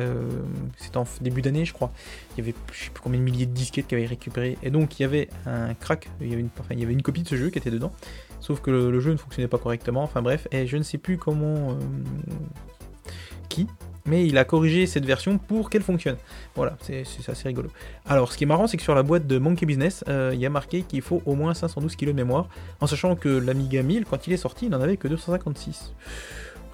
c'était 0.76 0.96
en 0.96 1.04
début 1.20 1.42
d'année, 1.42 1.64
je 1.64 1.72
crois. 1.72 1.90
Il 2.32 2.38
y 2.38 2.48
avait 2.48 2.54
je 2.72 2.84
sais 2.84 2.90
plus 2.90 3.02
combien 3.02 3.18
de 3.18 3.24
milliers 3.24 3.46
de 3.46 3.52
disquettes 3.52 3.88
qui 3.88 3.94
avaient 3.94 4.06
récupéré, 4.06 4.56
et 4.62 4.70
donc 4.70 4.98
il 4.98 5.02
y 5.02 5.04
avait 5.04 5.28
un 5.44 5.74
crack, 5.74 6.08
il 6.20 6.28
y 6.28 6.32
avait 6.32 6.42
une, 6.42 6.82
avait 6.82 7.02
copie 7.02 7.22
de 7.22 7.28
ce 7.28 7.36
jeu 7.36 7.50
qui 7.50 7.58
était 7.58 7.70
dedans. 7.70 7.92
Sauf 8.40 8.60
que 8.60 8.70
le 8.70 9.00
jeu 9.00 9.12
ne 9.12 9.16
fonctionnait 9.16 9.48
pas 9.48 9.58
correctement. 9.58 10.02
Enfin 10.04 10.22
bref, 10.22 10.46
et 10.52 10.66
je 10.66 10.76
ne 10.76 10.82
sais 10.82 10.98
plus 10.98 11.18
comment 11.18 11.76
qui 13.48 13.66
mais 14.06 14.26
il 14.26 14.38
a 14.38 14.44
corrigé 14.44 14.86
cette 14.86 15.04
version 15.04 15.38
pour 15.38 15.70
qu'elle 15.70 15.82
fonctionne. 15.82 16.16
Voilà, 16.54 16.76
c'est 16.80 17.04
assez 17.28 17.48
rigolo. 17.48 17.70
Alors, 18.06 18.32
ce 18.32 18.38
qui 18.38 18.44
est 18.44 18.46
marrant, 18.46 18.66
c'est 18.66 18.76
que 18.76 18.82
sur 18.82 18.94
la 18.94 19.02
boîte 19.02 19.26
de 19.26 19.38
Monkey 19.38 19.66
Business, 19.66 20.04
euh, 20.08 20.30
il 20.32 20.40
y 20.40 20.46
a 20.46 20.50
marqué 20.50 20.82
qu'il 20.82 21.02
faut 21.02 21.22
au 21.26 21.34
moins 21.34 21.54
512 21.54 21.96
kg 21.96 22.06
de 22.08 22.12
mémoire, 22.12 22.48
en 22.80 22.86
sachant 22.86 23.16
que 23.16 23.28
l'Amiga 23.28 23.82
1000, 23.82 24.04
quand 24.04 24.26
il 24.26 24.32
est 24.32 24.38
sorti, 24.38 24.66
il 24.66 24.70
n'en 24.70 24.80
avait 24.80 24.96
que 24.96 25.08
256. 25.08 25.92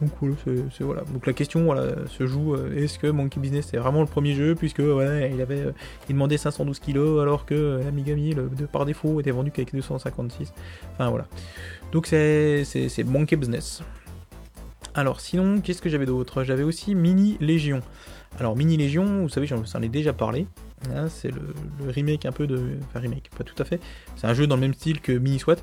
Donc 0.00 0.10
voilà, 0.20 0.36
c'est 0.76 0.82
voilà. 0.82 1.02
Donc 1.12 1.26
la 1.26 1.32
question 1.32 1.62
voilà, 1.64 2.08
se 2.08 2.26
joue 2.26 2.54
euh, 2.54 2.74
est-ce 2.74 2.98
que 2.98 3.06
Monkey 3.06 3.38
Business 3.38 3.68
c'est 3.70 3.76
vraiment 3.76 4.00
le 4.00 4.08
premier 4.08 4.34
jeu 4.34 4.56
puisque 4.56 4.80
ouais, 4.80 5.30
il 5.32 5.40
avait 5.40 5.60
euh, 5.60 5.72
il 6.08 6.14
demandait 6.14 6.38
512 6.38 6.80
kg 6.80 7.20
alors 7.20 7.46
que 7.46 7.80
l'Amiga 7.84 8.16
1000 8.16 8.48
de, 8.58 8.66
par 8.66 8.84
défaut 8.84 9.20
était 9.20 9.30
vendu 9.30 9.52
qu'avec 9.52 9.72
256. 9.72 10.52
Enfin 10.94 11.08
voilà. 11.10 11.26
Donc 11.92 12.08
c'est 12.08 12.64
Monkey 13.06 13.36
Business. 13.36 13.82
Alors 14.94 15.20
sinon, 15.20 15.61
qu'est-ce 15.61 15.80
que 15.80 15.88
j'avais 15.88 16.06
d'autre? 16.06 16.44
J'avais 16.44 16.62
aussi 16.62 16.94
Mini 16.94 17.37
Légion. 17.40 17.80
Alors 18.38 18.56
Mini 18.56 18.76
Légion, 18.76 19.22
vous 19.22 19.28
savez, 19.28 19.46
j'en 19.46 19.82
ai 19.82 19.88
déjà 19.88 20.12
parlé. 20.12 20.46
C'est 21.08 21.30
le, 21.30 21.54
remake 21.88 22.26
un 22.26 22.32
peu 22.32 22.46
de... 22.46 22.61
Enfin 22.88 23.00
remake, 23.00 23.30
pas 23.37 23.44
tout 23.44 23.54
à 23.58 23.64
fait. 23.64 23.80
C'est 24.16 24.26
un 24.26 24.34
jeu 24.34 24.46
dans 24.46 24.56
le 24.56 24.62
même 24.62 24.75
style 24.75 25.00
que 25.00 25.12
Mini 25.12 25.38
SWAT, 25.38 25.56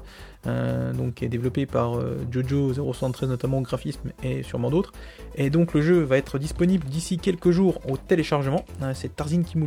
euh, 0.47 0.93
donc 0.93 1.15
qui 1.15 1.25
est 1.25 1.29
développé 1.29 1.65
par 1.65 1.97
euh, 1.97 2.17
Jojo 2.31 2.73
073 2.73 3.27
notamment 3.27 3.57
au 3.57 3.61
graphisme 3.61 4.11
et 4.23 4.43
sûrement 4.43 4.69
d'autres. 4.69 4.93
Et 5.35 5.49
donc 5.49 5.73
le 5.73 5.81
jeu 5.81 6.01
va 6.01 6.17
être 6.17 6.39
disponible 6.39 6.87
d'ici 6.87 7.17
quelques 7.17 7.51
jours 7.51 7.81
au 7.89 7.97
téléchargement. 7.97 8.63
Hein, 8.81 8.93
c'est 8.93 9.15
Tarzine 9.15 9.43
qui 9.43 9.57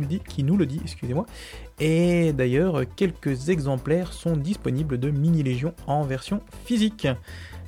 nous 0.43 0.57
le 0.57 0.65
dit, 0.65 0.81
excusez-moi. 0.83 1.25
Et 1.79 2.33
d'ailleurs, 2.33 2.81
quelques 2.95 3.49
exemplaires 3.49 4.11
sont 4.11 4.35
disponibles 4.35 4.97
de 4.97 5.11
Mini 5.11 5.43
Légion 5.43 5.73
en 5.85 6.03
version 6.03 6.41
physique. 6.65 7.07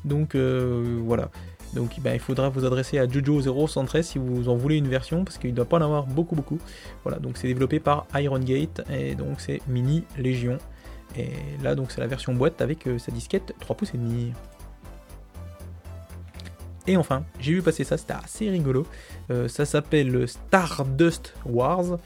Donc 0.06 0.36
euh, 0.36 1.00
voilà. 1.04 1.30
Donc 1.76 2.00
ben, 2.00 2.14
il 2.14 2.20
faudra 2.20 2.50
vous 2.50 2.66
adresser 2.66 2.98
à 2.98 3.06
Jojo013 3.06 4.02
si 4.02 4.18
vous 4.18 4.50
en 4.50 4.56
voulez 4.56 4.78
une 4.78 4.88
version, 4.88 5.26
parce 5.26 5.38
qu'il 5.38 5.52
ne 5.52 5.56
doit 5.56 5.66
pas 5.66 5.78
en 5.78 5.82
avoir 5.82 6.06
beaucoup 6.06 6.36
beaucoup. 6.36 6.58
Voilà, 7.04 7.20
donc 7.20 7.38
c'est 7.38 7.48
développé 7.48 7.80
par 7.80 8.08
Iron 8.16 8.40
Gate, 8.40 8.82
et 8.92 9.14
donc 9.16 9.42
c'est 9.42 9.62
Mini 9.68 10.04
Légion. 10.18 10.58
Et 11.18 11.30
là 11.64 11.76
donc 11.76 11.92
c'est 11.92 12.02
la 12.02 12.08
version 12.08 12.34
boîte 12.34 12.62
avec 12.62 12.88
euh, 12.88 12.98
sa 12.98 13.12
disquette 13.12 13.54
3 13.60 13.76
pouces 13.76 13.94
et 13.94 13.98
demi. 13.98 14.32
Et 16.88 16.98
enfin, 16.98 17.24
j'ai 17.40 17.54
vu 17.54 17.62
passer 17.62 17.84
ça, 17.84 17.98
c'était 17.98 18.14
assez 18.14 18.50
rigolo. 18.50 18.86
Euh, 19.32 19.48
ça 19.48 19.66
s'appelle 19.66 20.28
Stardust 20.28 21.34
Wars. 21.46 21.98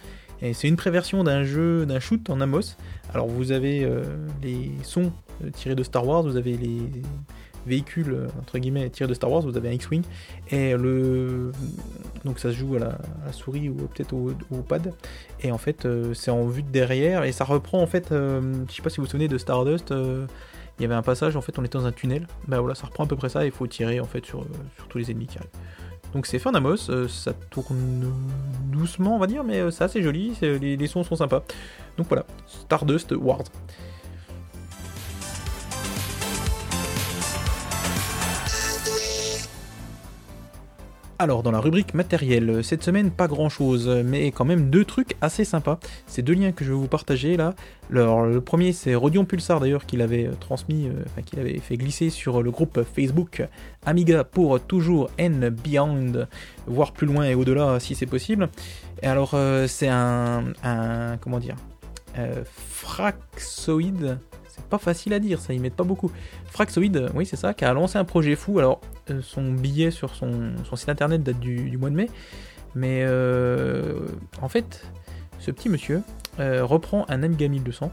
Et 0.41 0.53
c'est 0.53 0.69
une 0.69 0.77
préversion 0.77 1.25
d'un 1.25 1.43
jeu, 1.43 1.85
d'un 1.85 1.99
shoot 1.99 2.29
en 2.29 2.39
Amos. 2.39 2.75
Alors 3.13 3.27
vous 3.27 3.51
avez 3.51 3.83
euh, 3.83 4.03
les 4.41 4.71
sons 4.83 5.11
tirés 5.53 5.75
de 5.75 5.83
Star 5.83 6.07
Wars, 6.07 6.23
vous 6.23 6.37
avez 6.37 6.55
les 6.57 6.79
véhicule 7.69 8.13
euh, 8.13 8.27
entre 8.39 8.57
guillemets 8.57 8.89
tiré 8.89 9.07
de 9.07 9.13
Star 9.13 9.31
Wars, 9.31 9.41
vous 9.41 9.55
avez 9.55 9.69
un 9.69 9.73
X-Wing 9.73 10.03
et 10.49 10.75
le 10.75 11.51
donc 12.25 12.39
ça 12.39 12.51
se 12.51 12.57
joue 12.57 12.75
à 12.75 12.79
la, 12.79 12.97
souris 13.31 13.69
ou 13.69 13.75
peut-être 13.75 14.13
au, 14.13 14.61
pad 14.67 14.93
et 15.41 15.51
en 15.51 15.57
fait 15.57 15.85
euh, 15.85 16.13
c'est 16.13 16.31
en 16.31 16.45
vue 16.45 16.63
de 16.63 16.69
derrière 16.69 17.23
et 17.23 17.31
ça 17.31 17.45
reprend 17.45 17.81
en 17.81 17.87
fait 17.87 18.11
euh, 18.11 18.65
je 18.67 18.73
sais 18.73 18.81
pas 18.81 18.89
si 18.89 18.97
vous 18.97 19.03
vous 19.03 19.09
souvenez 19.09 19.27
de 19.27 19.37
Stardust 19.37 19.91
il 19.91 20.81
y 20.81 20.85
avait 20.85 20.95
un 20.95 21.01
passage 21.01 21.35
en 21.35 21.41
fait 21.41 21.57
on 21.59 21.63
était 21.63 21.77
dans 21.77 21.85
un 21.85 21.91
tunnel 21.91 22.27
bah 22.47 22.59
voilà 22.59 22.75
ça 22.75 22.87
reprend 22.87 23.05
à 23.05 23.07
peu 23.07 23.15
près 23.15 23.29
ça 23.29 23.45
il 23.45 23.51
faut 23.51 23.67
tirer 23.67 23.99
en 23.99 24.05
fait 24.05 24.25
sur, 24.25 24.45
sur 24.75 24.87
tous 24.87 24.97
les 24.97 25.11
ennemis 25.11 25.27
qui 25.27 25.37
arrivent 25.37 25.51
donc 26.13 26.25
c'est 26.25 26.39
fin 26.39 26.51
d'Amos, 26.51 27.07
ça 27.07 27.33
tourne 27.51 28.11
doucement 28.71 29.15
on 29.15 29.19
va 29.19 29.27
dire, 29.27 29.43
mais 29.43 29.69
c'est 29.69 29.83
assez 29.83 30.01
joli, 30.01 30.33
les, 30.41 30.75
les, 30.75 30.87
sons 30.87 31.03
sont 31.03 31.17
sympas. 31.17 31.43
Donc 31.99 32.07
voilà, 32.07 32.25
Stardust 32.47 33.11
Wars. 33.11 33.43
Alors, 41.21 41.43
dans 41.43 41.51
la 41.51 41.59
rubrique 41.59 41.93
matériel, 41.95 42.63
cette 42.63 42.81
semaine, 42.81 43.11
pas 43.11 43.27
grand 43.27 43.49
chose, 43.49 43.89
mais 44.05 44.31
quand 44.31 44.45
même 44.45 44.69
deux 44.69 44.85
trucs 44.85 45.17
assez 45.19 45.43
sympas. 45.43 45.77
Ces 46.07 46.21
deux 46.21 46.31
liens 46.31 46.53
que 46.53 46.63
je 46.63 46.69
vais 46.69 46.77
vous 46.77 46.87
partager 46.87 47.35
là. 47.35 47.55
Alors, 47.91 48.25
le 48.25 48.39
premier, 48.39 48.71
c'est 48.71 48.95
Rodion 48.95 49.25
Pulsar 49.25 49.59
d'ailleurs, 49.59 49.85
qu'il 49.85 50.01
avait 50.01 50.27
euh, 50.27 50.31
transmis, 50.39 50.87
euh, 50.87 51.03
enfin, 51.07 51.21
fait 51.61 51.75
glisser 51.75 52.09
sur 52.09 52.41
le 52.41 52.51
groupe 52.51 52.83
Facebook 52.95 53.45
Amiga 53.85 54.23
pour 54.23 54.61
toujours 54.61 55.09
and 55.19 55.49
beyond, 55.61 56.25
voire 56.67 56.93
plus 56.93 57.05
loin 57.05 57.25
et 57.25 57.35
au-delà 57.35 57.81
si 57.81 57.95
c'est 57.95 58.05
possible. 58.05 58.47
Et 59.03 59.07
alors, 59.07 59.31
euh, 59.33 59.67
c'est 59.67 59.89
un, 59.89 60.53
Comment 61.19 61.39
dire 61.39 61.57
Fraxoid 62.45 64.19
pas 64.69 64.77
facile 64.77 65.13
à 65.13 65.19
dire, 65.19 65.39
ça 65.39 65.53
y 65.53 65.59
met 65.59 65.69
pas 65.69 65.83
beaucoup. 65.83 66.11
Fraxoid, 66.45 67.09
oui 67.15 67.25
c'est 67.25 67.35
ça, 67.35 67.53
qui 67.53 67.65
a 67.65 67.73
lancé 67.73 67.97
un 67.97 68.05
projet 68.05 68.35
fou. 68.35 68.59
Alors 68.59 68.81
euh, 69.09 69.21
son 69.21 69.51
billet 69.51 69.91
sur 69.91 70.15
son, 70.15 70.51
site 70.75 70.89
internet 70.89 71.23
date 71.23 71.39
du, 71.39 71.77
mois 71.77 71.89
de 71.89 71.95
mai, 71.95 72.09
mais 72.75 73.03
euh, 73.03 73.99
en 74.41 74.49
fait, 74.49 74.85
ce 75.39 75.51
petit 75.51 75.69
monsieur 75.69 76.01
euh, 76.39 76.63
reprend 76.63 77.05
un 77.09 77.23
Amiga 77.23 77.47
1200 77.47 77.91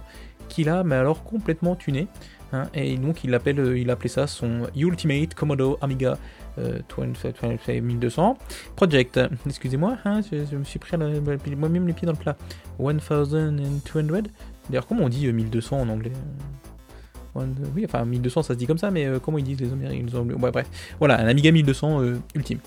qu'il 0.49 0.69
a, 0.69 0.85
mais 0.85 0.97
alors 0.97 1.25
complètement 1.25 1.77
tuné. 1.77 2.07
Hein, 2.53 2.69
et 2.75 2.97
donc 2.97 3.25
il 3.25 3.35
appelle, 3.35 3.77
il 3.77 3.91
appelait 3.91 4.09
ça 4.09 4.29
son 4.29 4.69
Ultimate 4.77 5.35
Commodore 5.35 5.79
Amiga 5.81 6.17
1200 6.57 8.39
Project. 8.77 9.21
Excusez-moi, 9.47 9.99
hein, 10.05 10.21
je, 10.31 10.57
me 10.57 10.63
suis 10.63 10.79
pris 10.79 10.97
moi-même 10.97 11.87
les 11.89 11.93
pieds 11.93 12.07
dans 12.07 12.13
le 12.13 12.19
plat. 12.19 12.37
1200. 12.79 14.23
D'ailleurs, 14.69 14.87
comment 14.87 15.05
on 15.05 15.09
dit 15.09 15.31
1200 15.33 15.81
en 15.81 15.89
anglais 15.89 16.13
oui, 17.75 17.85
enfin 17.85 18.05
1200 18.05 18.43
ça 18.43 18.55
se 18.55 18.59
dit 18.59 18.67
comme 18.67 18.79
ça, 18.79 18.91
mais 18.91 19.07
euh, 19.07 19.19
comment 19.19 19.39
ils 19.39 19.45
disent 19.45 19.61
les 19.61 19.73
Américains 19.73 20.07
Ouais, 20.19 20.51
bref. 20.51 20.69
Voilà, 20.99 21.21
un 21.21 21.27
Amiga 21.27 21.51
1200 21.51 22.03
euh, 22.03 22.17
ultime. 22.35 22.59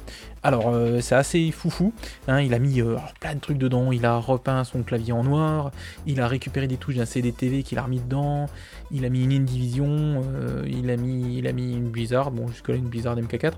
Alors, 0.44 0.70
euh, 0.70 1.02
c'est 1.02 1.16
assez 1.16 1.52
foufou. 1.52 1.94
Hein, 2.28 2.42
il 2.42 2.54
a 2.54 2.60
mis 2.60 2.82
plein 3.20 3.36
de 3.36 3.40
trucs 3.40 3.58
dedans. 3.58 3.92
Il 3.92 4.06
a 4.06 4.18
repeint 4.18 4.64
son 4.64 4.84
clavier 4.84 5.14
en 5.14 5.24
noir. 5.24 5.72
Il 6.06 6.22
a 6.22 6.28
récupéré 6.28 6.68
des 6.68 6.78
touches 6.78 6.96
d'un 6.96 7.06
CD-TV 7.06 7.64
qu'il 7.64 7.78
a 7.78 7.84
remis 7.84 8.00
dedans. 8.00 8.48
Il 8.92 9.06
a 9.06 9.10
mis 9.10 9.24
une 9.24 9.34
Indivision. 9.34 10.24
il, 10.68 10.90
a 10.90 10.98
mis, 10.98 11.38
il 11.38 11.48
a 11.48 11.52
mis 11.52 11.74
une 11.74 11.90
Blizzard. 11.90 12.32
Bon, 12.32 12.48
jusque-là, 12.48 12.76
une 12.76 12.88
Blizzard 12.88 13.18
MK4. 13.18 13.54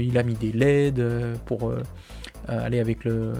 il 0.00 0.18
a 0.18 0.22
mis 0.22 0.34
des 0.34 0.52
LED 0.52 1.02
pour 1.44 1.72
aller 2.48 2.80
avec 2.80 3.04
le, 3.04 3.32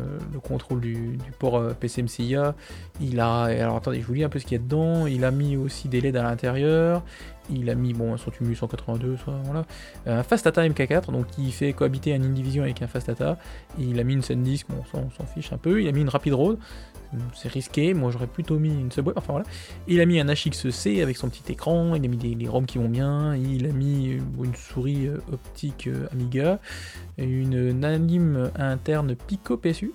contrôle 0.43 0.81
du, 0.81 1.19
port 1.39 1.75
PCMCIA. 1.75 2.55
Il 3.01 3.21
a. 3.21 3.43
Alors 3.43 3.77
attendez, 3.77 4.01
je 4.01 4.07
vous 4.07 4.15
lis 4.15 4.25
un 4.25 4.29
peu 4.29 4.39
ce 4.39 4.45
qu'il 4.45 4.59
y 4.59 4.61
a 4.61 4.63
dedans. 4.63 5.07
Il 5.07 5.25
a 5.25 5.31
mis 5.31 5.57
aussi 5.57 5.89
des 5.89 6.01
LED 6.01 6.17
à 6.17 6.23
l'intérieur. 6.23 7.03
Il 7.51 7.71
a 7.71 7.75
mis 7.75 7.93
bon, 7.93 8.17
son 8.17 8.31
Tumu 8.31 8.55
182, 8.55 9.17
soit, 9.17 9.35
voilà. 9.45 9.65
un 10.07 10.23
Fastata 10.23 10.67
MK4, 10.67 11.13
donc 11.13 11.27
qui 11.29 11.53
fait 11.53 11.73
cohabiter 11.73 12.15
un 12.15 12.23
Indivision 12.23 12.63
avec 12.63 12.83
un 12.83 12.87
Fastata. 12.87 13.39
Il 13.79 13.99
a 14.01 14.05
mis 14.05 14.15
une 14.15 14.23
SanDisk, 14.23 14.69
bon, 14.69 14.83
on 14.95 15.11
s'en 15.11 15.27
fiche 15.27 15.53
un 15.53 15.59
peu. 15.59 15.81
Il 15.81 15.89
a 15.89 15.93
mis 15.93 16.01
une 16.01 16.09
Rapid 16.09 16.35
Road, 16.35 16.59
c'est 17.35 17.49
risqué. 17.49 17.95
Moi, 17.95 18.11
j'aurais 18.11 18.27
plutôt 18.27 18.59
mis 18.59 18.71
une 18.71 18.91
Subway, 18.91 19.15
enfin 19.17 19.33
voilà. 19.33 19.47
Il 19.87 20.01
a 20.01 20.07
mis 20.07 20.21
un 20.21 20.27
HXC 20.27 21.01
avec 21.03 21.17
son 21.17 21.29
petit 21.29 21.53
écran. 21.53 21.95
Il 21.95 22.05
a 22.05 22.09
mis 22.09 22.17
des, 22.17 22.35
les 22.35 22.49
ROM 22.49 22.67
qui 22.67 22.79
vont 22.79 22.89
bien. 22.89 23.35
Il 23.37 23.67
a 23.67 23.73
mis 23.73 24.19
une 24.43 24.55
souris 24.55 25.07
euh, 25.07 25.19
optique 25.33 25.87
euh, 25.87 26.09
Amiga, 26.13 26.59
une 27.19 27.85
anime 27.85 28.51
interne 28.57 29.15
Pico 29.15 29.57
PSU. 29.57 29.93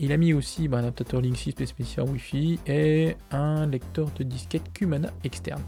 Il 0.00 0.12
a 0.12 0.16
mis 0.16 0.32
aussi 0.32 0.68
bah, 0.68 0.78
un 0.78 0.80
adaptateur 0.80 1.20
Link 1.20 1.36
6 1.36 1.64
spécial 1.64 2.08
Wi-Fi 2.08 2.60
et 2.66 3.16
un 3.32 3.66
lecteur 3.66 4.08
de 4.16 4.22
disquette 4.22 4.72
Cumana 4.72 5.10
externe. 5.24 5.62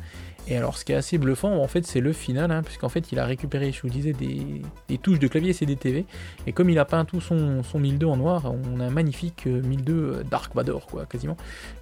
Et 0.50 0.56
alors, 0.56 0.76
ce 0.76 0.84
qui 0.84 0.90
est 0.90 0.96
assez 0.96 1.16
bluffant, 1.16 1.62
en 1.62 1.68
fait, 1.68 1.86
c'est 1.86 2.00
le 2.00 2.12
final, 2.12 2.50
hein, 2.50 2.62
puisqu'en 2.64 2.88
fait, 2.88 3.12
il 3.12 3.20
a 3.20 3.24
récupéré, 3.24 3.70
je 3.70 3.82
vous 3.82 3.88
disais, 3.88 4.12
des, 4.12 4.98
touches 4.98 5.20
de 5.20 5.28
clavier 5.28 5.52
CDTV. 5.52 6.04
Et 6.48 6.52
comme 6.52 6.68
il 6.70 6.78
a 6.80 6.84
peint 6.84 7.04
tout 7.04 7.20
son, 7.20 7.62
son 7.62 7.78
1002 7.78 8.06
en 8.06 8.16
noir, 8.16 8.52
on 8.74 8.80
a 8.80 8.86
un 8.86 8.90
magnifique 8.90 9.46
1002 9.46 9.92
euh, 9.92 10.22
Dark 10.28 10.52
Vador, 10.56 10.86
quoi, 10.86 11.06
quasiment. 11.06 11.36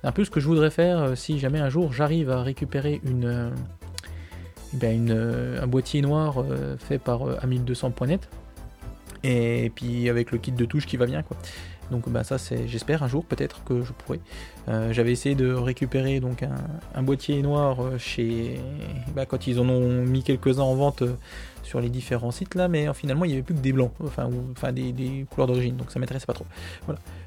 Un 0.05 0.13
peu 0.13 0.23
ce 0.23 0.31
que 0.31 0.39
je 0.39 0.47
voudrais 0.47 0.71
faire 0.71 0.99
euh, 0.99 1.15
si 1.15 1.39
jamais 1.39 1.59
un 1.59 1.71
jour 1.71 1.95
j'arrive 1.95 2.31
à 2.31 2.43
récupérer 2.43 3.01
une, 3.05 3.25
euh, 3.25 3.51
ben, 4.75 5.11
un 5.11 5.67
boîtier 5.67 6.03
noir 6.03 6.45
fait 6.79 6.99
par 6.99 7.21
A1200.net. 7.41 8.29
Et 9.25 9.71
puis 9.75 10.09
avec 10.09 10.31
le 10.31 10.39
kit 10.39 10.53
de 10.53 10.65
touches 10.65 10.87
qui 10.87 10.97
va 10.97 11.07
bien, 11.07 11.23
quoi. 11.23 11.37
Donc 11.91 12.09
bah, 12.09 12.25
ça 12.25 12.39
c'est 12.39 12.69
j'espère 12.69 13.03
un 13.03 13.09
jour 13.09 13.25
peut-être 13.25 13.65
que 13.65 13.83
je 13.83 13.93
pourrai. 13.93 14.21
Euh, 14.69 14.93
j'avais 14.93 15.13
essayé 15.13 15.35
de 15.35 15.53
récupérer 15.53 16.21
donc 16.21 16.45
un, 16.95 17.03
boîtier 17.03 17.41
noir 17.43 17.81
euh, 17.81 17.99
chez 17.99 18.61
bah, 19.15 19.25
quand 19.27 19.47
ils 19.47 19.59
en 19.59 19.69
ont 19.69 20.05
mis 20.05 20.23
quelques-uns 20.23 20.63
en 20.63 20.75
vente 20.75 21.03
euh, 21.03 21.15
sur 21.63 21.81
les 21.81 21.89
différents 21.89 22.31
sites 22.31 22.55
là, 22.55 22.69
mais 22.69 22.93
finalement 22.95 23.25
il 23.25 23.29
n'y 23.29 23.35
avait 23.35 23.43
plus 23.43 23.55
que 23.55 23.61
des 23.61 23.73
blancs, 23.73 23.93
enfin, 24.05 24.73
des, 24.73 25.27
couleurs 25.31 25.47
d'origine, 25.47 25.77
donc 25.77 25.91
ça 25.91 25.99
m'intéresse 25.99 26.25
pas 26.25 26.33
trop. 26.33 26.47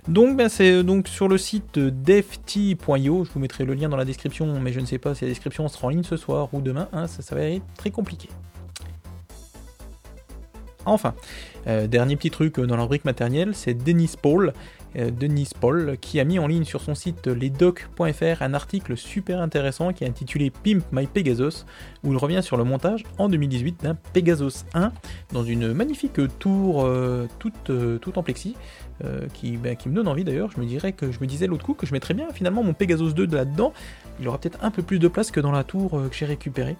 Donc 0.07 0.35
bah, 0.35 0.49
c'est 0.49 0.83
donc 0.83 1.07
sur 1.07 1.27
le 1.27 1.37
site 1.37 1.77
devt.io, 1.77 3.25
je 3.25 3.31
vous 3.31 3.39
mettrai 3.39 3.65
le 3.65 3.73
lien 3.73 3.89
dans 3.89 3.97
la 3.97 4.05
description, 4.05 4.59
mais 4.59 4.73
je 4.73 4.79
ne 4.79 4.85
sais 4.85 4.97
pas 4.97 5.13
si 5.13 5.25
la 5.25 5.29
description 5.29 5.67
sera 5.67 5.87
en 5.87 5.89
ligne 5.89 6.03
ce 6.03 6.17
soir 6.17 6.49
ou 6.53 6.61
demain, 6.61 6.87
hein, 6.93 7.07
ça 7.07 7.35
va 7.35 7.43
être 7.43 7.65
très 7.77 7.91
compliqué. 7.91 8.29
Enfin, 10.85 11.13
euh, 11.67 11.87
dernier 11.87 12.15
petit 12.15 12.31
truc 12.31 12.59
euh, 12.59 12.65
dans 12.65 12.75
la 12.75 12.83
rubrique 12.83 13.05
matérielle, 13.05 13.53
c'est 13.53 13.73
Dennis 13.73 14.15
Paul 14.21 14.53
Denis 14.93 15.51
Paul, 15.57 15.95
qui 16.01 16.19
a 16.19 16.25
mis 16.25 16.37
en 16.37 16.47
ligne 16.47 16.65
sur 16.65 16.81
son 16.81 16.95
site 16.95 17.27
lesdocs.fr 17.27 18.41
un 18.41 18.53
article 18.53 18.97
super 18.97 19.39
intéressant 19.39 19.93
qui 19.93 20.03
est 20.03 20.07
intitulé 20.07 20.51
Pimp 20.51 20.83
My 20.91 21.07
Pegasus, 21.07 21.65
où 22.03 22.11
il 22.11 22.17
revient 22.17 22.41
sur 22.43 22.57
le 22.57 22.65
montage 22.65 23.05
en 23.17 23.29
2018 23.29 23.83
d'un 23.83 23.95
Pegasus 23.95 24.65
1 24.73 24.91
dans 25.31 25.45
une 25.45 25.71
magnifique 25.71 26.19
tour 26.39 26.85
toute, 27.39 28.17
en 28.17 28.21
plexi. 28.21 28.57
qui, 29.33 29.55
ben, 29.55 29.77
qui 29.77 29.87
me 29.87 29.95
donne 29.95 30.09
envie 30.09 30.25
d'ailleurs, 30.25 30.51
je 30.51 30.59
me 30.59 30.65
dirais 30.65 30.91
que 30.91 31.09
je 31.09 31.21
me 31.21 31.25
disais 31.25 31.47
l'autre 31.47 31.63
coup 31.63 31.73
que 31.73 31.87
je 31.87 31.93
mettrais 31.93 32.13
bien 32.13 32.27
finalement 32.33 32.61
mon 32.61 32.73
Pegasus 32.73 33.13
2 33.13 33.27
là-dedans, 33.27 33.71
il 34.19 34.27
aura 34.27 34.39
peut-être 34.39 34.59
un 34.61 34.71
peu 34.71 34.83
plus 34.83 34.99
de 34.99 35.07
place 35.07 35.31
que 35.31 35.39
dans 35.39 35.53
la 35.53 35.63
tour 35.63 35.91
que 35.91 36.15
j'ai 36.17 36.25
récupérée. 36.25 36.75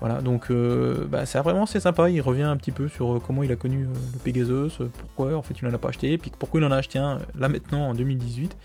Voilà, 0.00 0.20
donc 0.20 0.50
euh, 0.50 1.06
bah, 1.06 1.24
c'est 1.24 1.38
vraiment 1.38 1.64
c'est 1.64 1.80
sympa, 1.80 2.10
il 2.10 2.20
revient 2.20 2.42
un 2.42 2.56
petit 2.56 2.72
peu 2.72 2.88
sur 2.88 3.16
euh, 3.16 3.22
comment 3.24 3.42
il 3.42 3.50
a 3.50 3.56
connu 3.56 3.84
euh, 3.84 3.88
le 4.12 4.18
Pegasus, 4.18 4.84
pourquoi 4.98 5.34
en 5.36 5.42
fait 5.42 5.54
il 5.60 5.66
n'en 5.66 5.74
a 5.74 5.78
pas 5.78 5.88
acheté, 5.88 6.18
puis 6.18 6.30
pourquoi 6.38 6.60
il 6.60 6.64
en 6.64 6.70
a 6.70 6.76
acheté 6.76 6.98
un 6.98 7.18
là 7.38 7.48
maintenant 7.48 7.88
en 7.88 7.94
2018, 7.94 8.56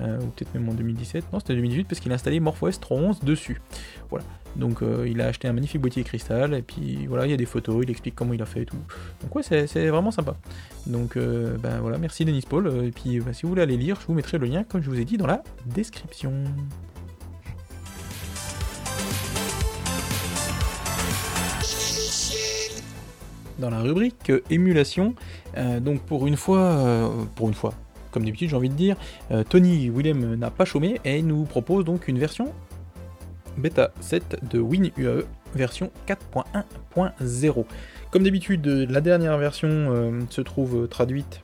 ou 0.00 0.04
peut-être 0.04 0.54
même 0.54 0.68
en 0.68 0.72
2017, 0.72 1.26
non 1.32 1.40
c'était 1.40 1.54
2018 1.54 1.84
parce 1.84 2.00
qu'il 2.00 2.10
a 2.10 2.14
installé 2.14 2.40
MorphOS 2.40 2.70
3.11 2.70 3.22
dessus. 3.22 3.60
Voilà, 4.08 4.24
donc 4.56 4.80
il 5.06 5.20
a 5.20 5.26
acheté 5.26 5.46
un 5.46 5.52
magnifique 5.52 5.80
boîtier 5.82 6.02
cristal, 6.02 6.54
et 6.54 6.62
puis 6.62 7.06
voilà, 7.06 7.26
il 7.26 7.30
y 7.30 7.34
a 7.34 7.36
des 7.36 7.46
photos, 7.46 7.84
il 7.84 7.90
explique 7.90 8.14
comment 8.14 8.32
il 8.32 8.40
a 8.40 8.46
fait 8.46 8.62
et 8.62 8.66
tout. 8.66 8.78
Donc 9.20 9.36
ouais, 9.36 9.42
c'est 9.42 9.88
vraiment 9.88 10.10
sympa. 10.10 10.36
Donc 10.86 11.16
ben 11.16 11.80
voilà, 11.80 11.98
merci 11.98 12.24
Denis 12.24 12.44
Paul, 12.48 12.84
et 12.84 12.90
puis 12.90 13.20
bah, 13.20 13.34
si 13.34 13.42
vous 13.42 13.50
voulez 13.50 13.62
aller 13.62 13.76
lire, 13.76 13.98
je 14.00 14.06
vous 14.06 14.14
mettrai 14.14 14.38
le 14.38 14.46
lien 14.46 14.64
comme 14.64 14.82
je 14.82 14.88
vous 14.88 14.98
ai 14.98 15.04
dit 15.04 15.18
dans 15.18 15.26
la 15.26 15.42
description. 15.66 16.32
Dans 23.62 23.70
la 23.70 23.80
rubrique 23.80 24.30
émulation. 24.50 25.14
Euh, 25.56 25.80
donc 25.80 26.02
pour 26.02 26.26
une 26.26 26.36
fois, 26.36 26.60
euh, 26.60 27.08
pour 27.34 27.48
une 27.48 27.54
fois, 27.54 27.72
comme 28.10 28.24
d'habitude 28.26 28.50
j'ai 28.50 28.56
envie 28.56 28.68
de 28.68 28.74
dire, 28.74 28.96
euh, 29.30 29.42
Tony 29.48 29.88
Willem 29.88 30.34
n'a 30.34 30.50
pas 30.50 30.66
chômé 30.66 31.00
et 31.04 31.22
nous 31.22 31.44
propose 31.44 31.86
donc 31.86 32.08
une 32.08 32.18
version 32.18 32.52
bêta 33.56 33.92
7 34.00 34.40
de 34.50 34.60
WinUAE 34.60 35.24
version 35.54 35.90
4.1.0. 36.06 37.64
Comme 38.10 38.22
d'habitude, 38.22 38.66
la 38.66 39.00
dernière 39.00 39.36
version 39.36 40.26
se 40.30 40.40
trouve 40.40 40.88
traduite 40.88 41.42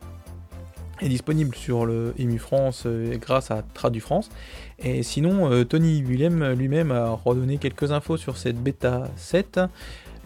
et 1.02 1.08
disponible 1.08 1.54
sur 1.54 1.84
le 1.84 2.14
EMU 2.18 2.38
France 2.38 2.86
grâce 3.20 3.50
à 3.50 3.62
Tradu 3.74 4.00
France. 4.00 4.30
Et 4.78 5.02
sinon, 5.02 5.64
Tony 5.66 6.02
Willem 6.02 6.52
lui-même 6.52 6.90
a 6.90 7.10
redonné 7.10 7.58
quelques 7.58 7.92
infos 7.92 8.16
sur 8.16 8.38
cette 8.38 8.56
bêta 8.56 9.10
7. 9.16 9.60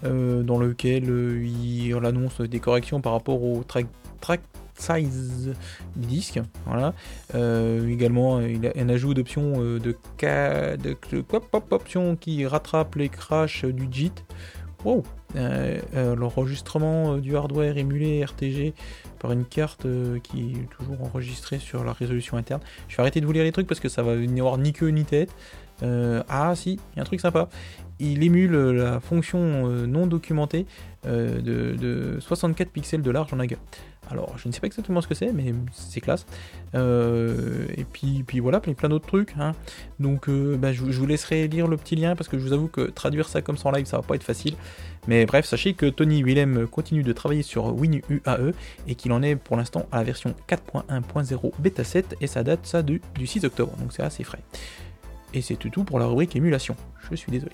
Euh, 0.04 0.42
dans 0.42 0.58
lequel 0.58 1.08
euh, 1.08 1.46
il 1.46 1.94
annonce 2.04 2.40
des 2.40 2.58
corrections 2.58 3.00
par 3.00 3.12
rapport 3.12 3.40
au 3.40 3.62
track, 3.62 3.86
track 4.20 4.40
size 4.74 5.54
du 5.94 6.06
disque. 6.06 6.40
Voilà. 6.66 6.92
Euh, 7.36 7.88
également, 7.88 8.40
il 8.40 8.66
a 8.66 8.72
un 8.76 8.88
ajout 8.88 9.14
d'options 9.14 9.60
de, 9.60 9.78
de, 9.78 9.94
de, 10.76 12.14
qui 12.14 12.46
rattrape 12.46 12.96
les 12.96 13.08
crashs 13.08 13.64
du 13.64 13.86
JIT. 13.90 14.24
Wow. 14.84 15.04
L'enregistrement 15.94 17.16
du 17.16 17.36
hardware 17.36 17.78
émulé 17.78 18.24
RTG 18.24 18.74
par 19.20 19.30
une 19.30 19.44
carte 19.44 19.86
qui 20.24 20.54
est 20.54 20.68
toujours 20.76 21.00
enregistrée 21.00 21.60
sur 21.60 21.84
la 21.84 21.92
résolution 21.92 22.36
interne. 22.36 22.60
Je 22.88 22.96
vais 22.96 23.02
arrêter 23.02 23.20
de 23.20 23.26
vous 23.26 23.32
lire 23.32 23.44
les 23.44 23.52
trucs 23.52 23.68
parce 23.68 23.80
que 23.80 23.88
ça 23.88 24.02
va 24.02 24.16
n'y 24.16 24.40
avoir 24.40 24.58
ni 24.58 24.72
queue 24.72 24.88
ni 24.88 25.04
tête. 25.04 25.32
ah 25.82 26.54
si, 26.56 26.72
il 26.72 26.96
y 26.96 26.98
a 26.98 27.02
un 27.02 27.04
truc 27.04 27.20
sympa 27.20 27.48
il 28.00 28.22
émule 28.22 28.52
la 28.52 29.00
fonction 29.00 29.38
euh, 29.40 29.86
non 29.86 30.06
documentée 30.06 30.66
euh, 31.06 31.40
de, 31.40 32.20
64 32.20 32.70
pixels 32.70 33.02
de 33.02 33.10
large 33.10 33.32
en 33.32 33.38
AGA. 33.38 33.56
Alors, 34.10 34.36
je 34.36 34.48
ne 34.48 34.52
sais 34.52 34.60
pas 34.60 34.66
exactement 34.66 35.00
ce 35.00 35.06
que 35.06 35.14
c'est, 35.14 35.32
mais 35.32 35.54
c'est 35.72 36.00
classe. 36.00 36.26
Euh, 36.74 37.66
et 37.76 37.84
puis, 37.84 38.24
puis 38.26 38.40
voilà, 38.40 38.60
plein, 38.60 38.74
plein 38.74 38.88
d'autres 38.88 39.06
trucs. 39.06 39.32
Hein. 39.38 39.52
Donc, 40.00 40.28
bah, 40.28 40.72
je, 40.72 40.82
vous 40.82 41.06
laisserai 41.06 41.46
lire 41.48 41.66
le 41.66 41.76
petit 41.76 41.96
lien 41.96 42.14
parce 42.16 42.28
que 42.28 42.36
je 42.38 42.42
vous 42.42 42.52
avoue 42.52 42.66
que 42.66 42.82
traduire 42.82 43.28
ça 43.28 43.40
comme 43.40 43.56
ça 43.56 43.68
en 43.68 43.72
live, 43.72 43.86
ça 43.86 43.96
va 43.98 44.02
pas 44.02 44.16
être 44.16 44.24
facile. 44.24 44.54
Mais 45.06 45.24
bref, 45.24 45.46
sachez 45.46 45.74
que 45.74 45.86
Tony 45.86 46.22
Willem 46.22 46.66
continue 46.66 47.02
de 47.02 47.12
travailler 47.12 47.42
sur 47.42 47.74
WinUAE 47.74 48.52
et 48.86 48.94
qu'il 48.96 49.12
en 49.12 49.22
est 49.22 49.36
pour 49.36 49.56
l'instant 49.56 49.86
à 49.92 49.98
la 49.98 50.04
version 50.04 50.34
4.1.0 50.48 51.52
bêta 51.58 51.84
7 51.84 52.16
et 52.20 52.26
ça 52.26 52.42
date 52.42 52.66
ça 52.66 52.82
du, 52.82 53.00
du 53.14 53.26
6 53.26 53.44
octobre, 53.44 53.72
donc 53.78 53.92
c'est 53.92 54.02
assez 54.02 54.24
frais. 54.24 54.42
Et 55.32 55.40
c'est 55.40 55.56
tout 55.56 55.84
pour 55.84 55.98
la 55.98 56.06
rubrique 56.06 56.36
émulation. 56.36 56.76
Je 57.10 57.16
suis 57.16 57.32
désolé. 57.32 57.52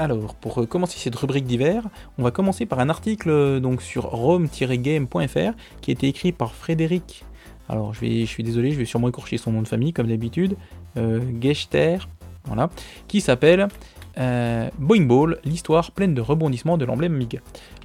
Alors, 0.00 0.34
pour 0.34 0.66
commencer 0.66 0.98
cette 0.98 1.14
rubrique 1.14 1.44
d'hiver, 1.44 1.82
on 2.16 2.22
va 2.22 2.30
commencer 2.30 2.64
par 2.64 2.80
un 2.80 2.88
article 2.88 3.28
euh, 3.28 3.60
donc 3.60 3.82
sur 3.82 4.04
rome-game.fr 4.04 5.52
qui 5.82 5.90
a 5.90 5.92
été 5.92 6.08
écrit 6.08 6.32
par 6.32 6.54
Frédéric. 6.54 7.26
Alors, 7.68 7.92
je, 7.92 8.24
suis 8.24 8.42
désolé, 8.42 8.70
je 8.70 8.78
vais 8.78 8.86
sûrement 8.86 9.10
écorcher 9.10 9.36
son 9.36 9.52
nom 9.52 9.60
de 9.60 9.68
famille 9.68 9.92
comme 9.92 10.06
d'habitude. 10.06 10.56
Euh, 10.96 11.20
Gechter, 11.38 11.98
voilà, 12.46 12.70
qui 13.08 13.20
s'appelle 13.20 13.68
euh, 14.16 14.70
Boing 14.78 15.02
Ball, 15.02 15.38
l'histoire 15.44 15.90
pleine 15.90 16.14
de 16.14 16.22
rebondissements 16.22 16.78
de 16.78 16.86
l'emblème 16.86 17.16
Amiga. 17.16 17.40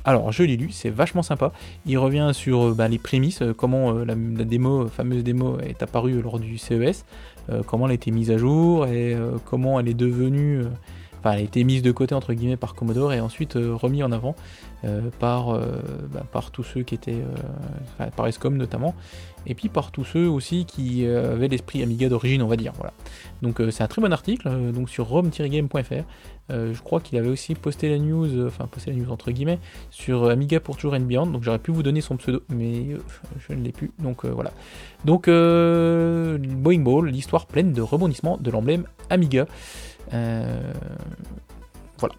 Alors, 0.06 0.32
je 0.32 0.44
l'ai 0.44 0.56
lu, 0.56 0.70
c'est 0.72 0.90
vachement 0.90 1.22
sympa. 1.22 1.52
Il 1.86 1.98
revient 1.98 2.32
sur 2.32 2.68
euh, 2.68 2.74
bah, 2.74 2.88
les 2.88 2.98
prémices, 2.98 3.44
comment 3.58 3.92
la, 3.92 4.16
démo, 4.16 4.88
fameuse 4.88 5.26
démo 5.26 5.60
est 5.60 5.84
apparue 5.84 6.22
lors 6.22 6.40
du 6.40 6.58
CES, 6.60 7.04
comment 7.68 7.88
elle 7.88 7.92
a 7.92 7.96
été 7.96 8.10
mise 8.10 8.32
à 8.32 8.38
jour 8.38 8.88
et 8.88 9.18
comment 9.44 9.82
elle 9.82 9.90
est 9.90 9.94
devenue 9.94 10.64
elle 11.34 11.40
a 11.40 11.44
été 11.44 11.64
mise 11.64 11.82
de 11.82 11.92
côté 11.92 12.14
entre 12.14 12.34
guillemets 12.34 12.58
par 12.58 12.76
Commodore 12.76 13.14
et 13.14 13.20
ensuite 13.20 13.56
euh, 13.56 13.74
remis 13.74 14.04
en 14.04 14.12
avant 14.12 14.36
euh, 14.84 15.10
par, 15.20 15.50
euh, 15.50 15.66
bah, 16.14 16.26
par 16.32 16.52
tous 16.52 16.64
ceux 16.64 16.84
qui 16.84 16.96
étaient, 16.96 17.24
par 18.16 18.28
Escom 18.28 18.56
notamment, 18.56 18.94
et 19.48 19.56
puis 19.56 19.70
par 19.70 19.92
tous 19.92 20.04
ceux 20.04 20.28
aussi 20.28 20.66
qui 20.66 21.06
avaient 21.06 21.48
l'esprit 21.48 21.82
Amiga 21.82 22.10
d'origine, 22.10 22.42
on 22.42 22.48
va 22.48 22.56
dire. 22.56 22.74
Voilà. 22.76 22.94
Donc 23.42 23.62
c'est 23.72 23.84
un 23.84 23.88
très 23.88 24.02
bon 24.02 24.12
article, 24.14 24.50
donc 24.72 24.90
sur 24.90 25.08
rom-game.fr. 25.08 26.04
je 26.50 26.82
crois 26.82 27.00
qu'il 27.00 27.18
avait 27.18 27.30
aussi 27.30 27.56
posté 27.56 27.90
la 27.90 27.98
news, 27.98 28.46
enfin 28.46 28.68
posté 28.68 28.92
la 28.92 28.98
news 28.98 29.12
entre 29.12 29.32
guillemets, 29.32 29.60
sur 29.90 30.30
Amiga 30.30 30.60
pour 30.60 30.78
toujours 30.78 30.94
and 30.94 31.02
Beyond. 31.02 31.28
Donc 31.28 31.44
j'aurais 31.44 31.60
pu 31.60 31.72
vous 31.72 31.84
donner 31.84 32.02
son 32.02 32.18
pseudo, 32.18 32.42
mais 32.50 32.86
je 33.48 33.54
ne 33.54 33.64
l'ai 33.64 33.72
plus. 33.72 33.92
Donc 34.00 34.26
voilà. 34.26 34.52
Donc 35.06 35.28
Boeing 35.28 36.82
Ball, 36.82 37.08
l'histoire 37.08 37.48
pleine 37.48 37.74
de 37.74 37.82
rebondissements 37.82 38.38
de 38.38 38.52
l'emblème 38.52 38.86
Amiga. 39.10 39.48
Euh, 40.14 40.74
voilà. 41.98 42.16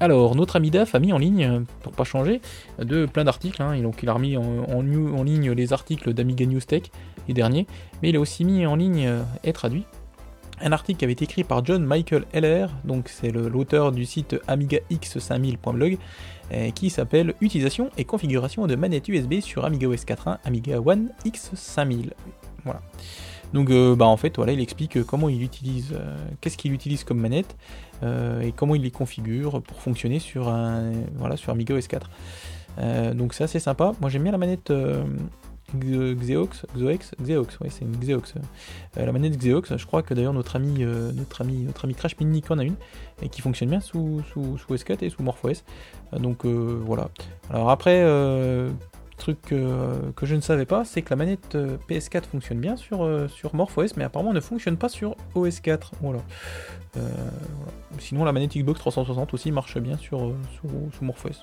Alors, 0.00 0.34
notre 0.34 0.56
ami 0.56 0.70
DAF 0.70 0.94
a 0.94 0.98
mis 0.98 1.12
en 1.12 1.18
ligne, 1.18 1.64
pour 1.82 1.92
pas 1.92 2.04
changer, 2.04 2.40
de 2.78 3.06
plein 3.06 3.24
d'articles. 3.24 3.62
Hein, 3.62 3.76
il 3.76 4.08
a 4.08 4.12
remis 4.12 4.36
en, 4.36 5.22
ligne 5.22 5.52
les 5.52 5.72
articles 5.72 6.12
d'Amiga 6.12 6.46
News 6.46 6.60
Tech, 6.60 6.82
les 7.28 7.34
derniers, 7.34 7.66
mais 8.02 8.10
il 8.10 8.16
a 8.16 8.20
aussi 8.20 8.44
mis 8.44 8.66
en 8.66 8.76
ligne 8.76 9.06
euh, 9.06 9.22
et 9.44 9.52
traduit 9.52 9.84
un 10.60 10.72
article 10.72 10.98
qui 10.98 11.04
avait 11.04 11.12
été 11.12 11.24
écrit 11.24 11.44
par 11.44 11.64
John 11.64 11.84
Michael 11.84 12.24
Heller, 12.32 12.68
donc 12.84 13.08
c'est 13.08 13.30
l'auteur 13.30 13.92
du 13.92 14.04
site 14.04 14.36
AmigaX5000.blog, 14.48 15.98
euh, 16.52 16.70
qui 16.70 16.90
s'appelle 16.90 17.34
Utilisation 17.40 17.90
et 17.96 18.04
configuration 18.04 18.66
de 18.66 18.74
manettes 18.74 19.08
USB 19.08 19.40
sur 19.40 19.64
Amiga 19.64 19.88
OS 19.88 20.04
4.1 20.04 20.38
Amiga 20.44 20.80
One 20.80 21.10
X5000. 21.24 22.10
Voilà. 22.64 22.80
Donc 23.54 23.70
euh, 23.70 23.94
bah 23.94 24.06
en 24.06 24.16
fait 24.16 24.34
voilà 24.36 24.52
il 24.52 24.60
explique 24.60 24.96
euh, 24.98 25.04
comment 25.04 25.28
il 25.28 25.40
utilise, 25.42 25.92
euh, 25.92 26.16
qu'est-ce 26.40 26.58
qu'il 26.58 26.72
utilise 26.72 27.04
comme 27.04 27.20
manette 27.20 27.56
et 28.42 28.52
comment 28.54 28.74
il 28.74 28.82
les 28.82 28.90
configure 28.90 29.62
pour 29.62 29.80
fonctionner 29.80 30.18
sur 30.18 30.48
un 30.48 30.92
voilà 31.14 31.38
sur 31.38 31.52
Amiga 31.52 31.74
OS 31.74 31.86
4. 31.88 32.10
donc 33.14 33.32
c'est 33.32 33.44
assez 33.44 33.60
sympa. 33.60 33.94
Moi 34.02 34.10
j'aime 34.10 34.24
bien 34.24 34.32
la 34.32 34.36
manette 34.36 34.70
Xeox, 35.74 36.66
Xeox, 36.76 37.14
Xeox, 37.22 37.60
ouais, 37.60 37.70
c'est 37.70 37.86
une 37.86 37.96
Xeox. 37.96 38.34
la 38.94 39.10
manette 39.10 39.38
Xeox, 39.38 39.78
je 39.78 39.86
crois 39.86 40.02
que 40.02 40.12
d'ailleurs 40.12 40.34
notre 40.34 40.56
ami, 40.56 40.84
notre 41.14 41.40
ami, 41.40 41.62
notre 41.62 41.86
ami 41.86 41.94
Crash 41.94 42.18
Mini 42.20 42.42
en 42.50 42.58
a 42.58 42.64
une 42.64 42.76
et 43.22 43.30
qui 43.30 43.40
fonctionne 43.40 43.70
bien 43.70 43.80
sous, 43.80 44.20
sous, 44.30 44.58
sous 44.58 44.74
S4 44.74 45.02
et 45.02 45.08
sous 45.08 45.22
MorphOS. 45.22 45.62
donc 46.18 46.44
voilà. 46.44 47.08
Alors 47.48 47.70
après, 47.70 48.04
truc 49.24 49.40
que 49.42 50.26
je 50.26 50.34
ne 50.34 50.40
savais 50.42 50.66
pas, 50.66 50.84
c'est 50.84 51.00
que 51.00 51.10
la 51.10 51.16
manette 51.16 51.54
euh, 51.54 51.78
PS4 51.88 52.24
fonctionne 52.24 52.60
bien 52.60 52.76
sur, 52.76 53.02
euh, 53.02 53.26
sur 53.28 53.54
MorphOS, 53.54 53.96
mais 53.96 54.04
apparemment 54.04 54.34
ne 54.34 54.40
fonctionne 54.40 54.76
pas 54.76 54.90
sur 54.90 55.16
OS4. 55.34 55.92
Voilà. 56.02 56.20
Euh, 56.98 57.00
Sinon, 57.98 58.24
la 58.24 58.32
manette 58.32 58.54
Xbox 58.54 58.80
360 58.80 59.32
aussi 59.32 59.50
marche 59.50 59.78
bien 59.78 59.96
sur, 59.96 60.32
sur, 60.52 61.02
MorphOS. 61.02 61.42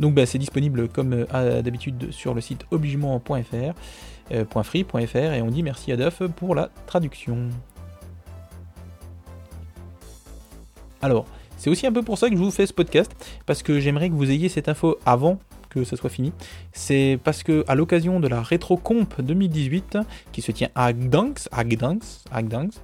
Donc 0.00 0.14
bah, 0.14 0.24
c'est 0.24 0.38
disponible 0.38 0.88
comme 0.88 1.26
d'habitude 1.26 2.10
sur 2.12 2.32
le 2.34 2.40
site 2.40 2.64
obligement.fr, 2.70 3.74
et 4.30 5.42
on 5.42 5.50
dit 5.50 5.62
merci 5.62 5.92
à 5.92 5.96
Duff 5.96 6.22
pour 6.36 6.54
la 6.54 6.70
traduction. 6.86 7.50
Alors, 11.02 11.26
c'est 11.58 11.68
aussi 11.68 11.86
un 11.86 11.92
peu 11.92 12.02
pour 12.02 12.16
ça 12.16 12.30
que 12.30 12.36
je 12.36 12.42
vous 12.42 12.50
fais 12.50 12.66
ce 12.66 12.72
podcast, 12.72 13.12
parce 13.44 13.62
que 13.62 13.80
j'aimerais 13.80 14.08
que 14.08 14.14
vous 14.14 14.30
ayez 14.30 14.48
cette 14.48 14.68
info 14.68 14.98
avant 15.04 15.38
que 15.72 15.84
ça 15.84 15.96
soit 15.96 16.10
fini. 16.10 16.32
C'est 16.72 17.18
parce 17.24 17.42
que 17.42 17.64
à 17.66 17.74
l'occasion 17.74 18.20
de 18.20 18.28
la 18.28 18.42
RetroComp 18.42 19.20
2018 19.20 19.98
qui 20.32 20.42
se 20.42 20.52
tient 20.52 20.68
à 20.74 20.92
Gdansk, 20.92 21.48
à 21.50 21.64
Gdansk, 21.64 22.24
à 22.30 22.42
Gdansk, 22.42 22.78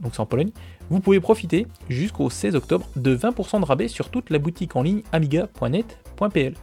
donc 0.00 0.14
c'est 0.14 0.20
en 0.20 0.26
Pologne, 0.26 0.50
vous 0.90 1.00
pouvez 1.00 1.20
profiter 1.20 1.66
jusqu'au 1.88 2.30
16 2.30 2.54
octobre 2.56 2.86
de 2.96 3.16
20% 3.16 3.60
de 3.60 3.64
rabais 3.64 3.88
sur 3.88 4.10
toute 4.10 4.30
la 4.30 4.38
boutique 4.38 4.76
en 4.76 4.82
ligne 4.82 5.02
amiga.net.pl. 5.12 6.54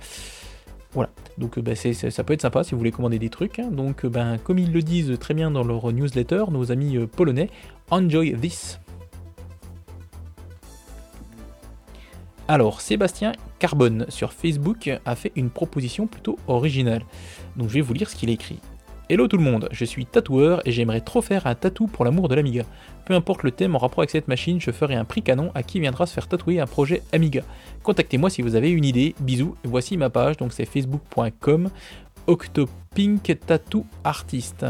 Voilà, 0.93 1.09
donc 1.39 1.57
ben, 1.59 1.75
ça 1.75 2.23
peut 2.23 2.33
être 2.33 2.41
sympa 2.41 2.63
si 2.63 2.71
vous 2.71 2.77
voulez 2.77 2.91
commander 2.91 3.17
des 3.17 3.29
trucs. 3.29 3.59
Hein. 3.59 3.69
Donc 3.71 4.05
ben, 4.05 4.37
comme 4.37 4.59
ils 4.59 4.71
le 4.71 4.81
disent 4.81 5.17
très 5.19 5.33
bien 5.33 5.49
dans 5.49 5.63
leur 5.63 5.91
newsletter, 5.91 6.45
nos 6.51 6.71
amis 6.71 6.97
polonais, 7.07 7.49
enjoy 7.89 8.33
this. 8.39 8.79
Alors, 12.47 12.81
Sébastien 12.81 13.31
Carbone 13.59 14.05
sur 14.09 14.33
Facebook 14.33 14.91
a 15.05 15.15
fait 15.15 15.31
une 15.35 15.49
proposition 15.49 16.07
plutôt 16.07 16.37
originale. 16.47 17.03
Donc 17.55 17.69
je 17.69 17.75
vais 17.75 17.81
vous 17.81 17.93
lire 17.93 18.09
ce 18.09 18.15
qu'il 18.15 18.29
écrit. 18.29 18.59
Hello 19.09 19.27
tout 19.27 19.37
le 19.37 19.43
monde, 19.43 19.69
je 19.71 19.85
suis 19.85 20.05
tatoueur 20.05 20.61
et 20.65 20.71
j'aimerais 20.71 21.01
trop 21.01 21.21
faire 21.21 21.45
un 21.47 21.55
tatou 21.55 21.87
pour 21.87 22.03
l'amour 22.03 22.29
de 22.29 22.35
l'Amiga. 22.35 22.63
Peu 23.05 23.13
importe 23.13 23.43
le 23.43 23.51
thème 23.51 23.75
en 23.75 23.77
rapport 23.77 23.99
avec 23.99 24.09
cette 24.09 24.27
machine, 24.27 24.59
je 24.59 24.71
ferai 24.71 24.95
un 24.95 25.05
prix 25.05 25.21
canon 25.21 25.51
à 25.55 25.63
qui 25.63 25.79
viendra 25.79 26.05
se 26.05 26.13
faire 26.13 26.27
tatouer 26.27 26.59
un 26.59 26.67
projet 26.67 27.01
Amiga. 27.11 27.43
Contactez-moi 27.83 28.29
si 28.29 28.41
vous 28.41 28.55
avez 28.55 28.71
une 28.71 28.85
idée. 28.85 29.13
Bisous, 29.19 29.55
voici 29.63 29.97
ma 29.97 30.09
page, 30.09 30.37
donc 30.37 30.51
c'est 30.53 30.65
facebook.com 30.65 31.69
Octopink 32.27 33.39
Tattoo 33.45 33.85
Artist. 34.03 34.65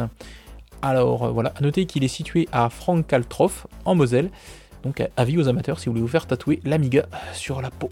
Alors 0.81 1.31
voilà, 1.31 1.53
à 1.55 1.61
noter 1.61 1.85
qu'il 1.85 2.03
est 2.03 2.09
situé 2.09 2.49
à 2.51 2.69
Frankaltroff 2.69 3.67
en 3.85 3.95
Moselle. 3.95 4.29
Donc 4.83 5.01
avis 5.17 5.37
aux 5.37 5.47
amateurs 5.47 5.79
si 5.79 5.85
vous 5.85 5.93
voulez 5.93 6.01
vous 6.01 6.07
faire 6.07 6.27
tatouer 6.27 6.59
l'Amiga 6.63 7.05
sur 7.33 7.61
la 7.61 7.71
peau. 7.71 7.89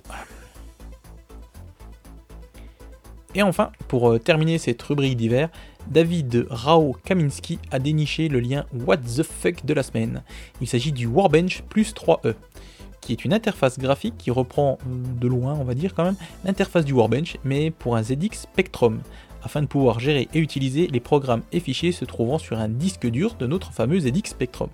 Et 3.34 3.42
enfin, 3.44 3.72
pour 3.88 4.12
euh, 4.12 4.20
terminer 4.20 4.58
cette 4.58 4.82
rubrique 4.82 5.16
d'hiver, 5.16 5.50
David 5.88 6.48
Rao 6.50 6.96
Kaminski 7.06 7.60
a 7.72 7.80
déniché 7.80 8.28
le 8.28 8.40
lien 8.40 8.66
What 8.74 8.98
the 8.98 9.24
fuck 9.24 9.66
de 9.66 9.74
la 9.74 9.84
semaine. 9.84 10.22
Il 10.60 10.68
s'agit 10.68 10.92
du 10.92 11.08
Warbench 11.08 11.64
plus 11.70 11.94
3E, 11.94 12.36
qui 13.00 13.14
est 13.14 13.24
une 13.24 13.34
interface 13.34 13.80
graphique 13.80 14.16
qui 14.18 14.32
reprend 14.32 14.78
de 14.86 15.28
loin, 15.28 15.54
on 15.54 15.64
va 15.64 15.76
dire 15.76 15.94
quand 15.96 16.04
même, 16.04 16.18
l'interface 16.44 16.84
du 16.84 16.92
Warbench, 16.92 17.38
mais 17.46 17.72
pour 17.72 17.96
un 17.96 18.04
ZX 18.04 18.34
Spectrum, 18.34 19.00
afin 19.44 19.62
de 19.62 19.68
pouvoir 19.68 20.00
gérer 20.00 20.28
et 20.34 20.40
utiliser 20.40 20.88
les 20.88 21.00
programmes 21.00 21.42
et 21.52 21.60
fichiers 21.62 21.94
se 21.94 22.06
trouvant 22.06 22.38
sur 22.38 22.60
un 22.60 22.70
disque 22.70 23.08
dur 23.08 23.36
de 23.36 23.48
notre 23.48 23.72
fameux 23.72 24.00
ZX 24.00 24.30
Spectrum. 24.30 24.70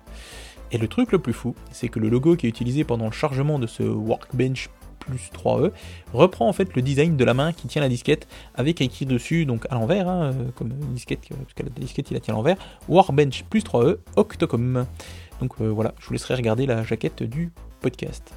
Et 0.70 0.78
le 0.78 0.88
truc 0.88 1.12
le 1.12 1.18
plus 1.18 1.32
fou, 1.32 1.54
c'est 1.70 1.88
que 1.88 1.98
le 1.98 2.08
logo 2.08 2.36
qui 2.36 2.46
est 2.46 2.48
utilisé 2.48 2.84
pendant 2.84 3.06
le 3.06 3.12
chargement 3.12 3.58
de 3.58 3.66
ce 3.66 3.82
Workbench 3.82 4.68
plus 4.98 5.30
3E 5.32 5.72
reprend 6.12 6.48
en 6.48 6.52
fait 6.52 6.74
le 6.74 6.82
design 6.82 7.16
de 7.16 7.24
la 7.24 7.34
main 7.34 7.52
qui 7.52 7.68
tient 7.68 7.80
la 7.80 7.88
disquette 7.88 8.28
avec 8.54 8.80
écrit 8.80 9.06
dessus, 9.06 9.46
donc 9.46 9.66
à 9.70 9.74
l'envers, 9.74 10.08
hein, 10.08 10.32
euh, 10.32 10.50
comme 10.54 10.70
une 10.70 10.94
disquette, 10.94 11.20
parce 11.28 11.68
la 11.68 11.80
disquette 11.80 12.10
il 12.10 12.14
la 12.14 12.20
tient 12.20 12.34
à 12.34 12.36
l'envers, 12.36 12.56
Workbench 12.88 13.44
plus 13.44 13.60
3E 13.60 13.98
Octocom. 14.16 14.86
Donc 15.40 15.52
euh, 15.60 15.68
voilà, 15.68 15.94
je 15.98 16.06
vous 16.06 16.12
laisserai 16.12 16.34
regarder 16.34 16.66
la 16.66 16.82
jaquette 16.82 17.22
du 17.22 17.52
podcast. 17.80 18.34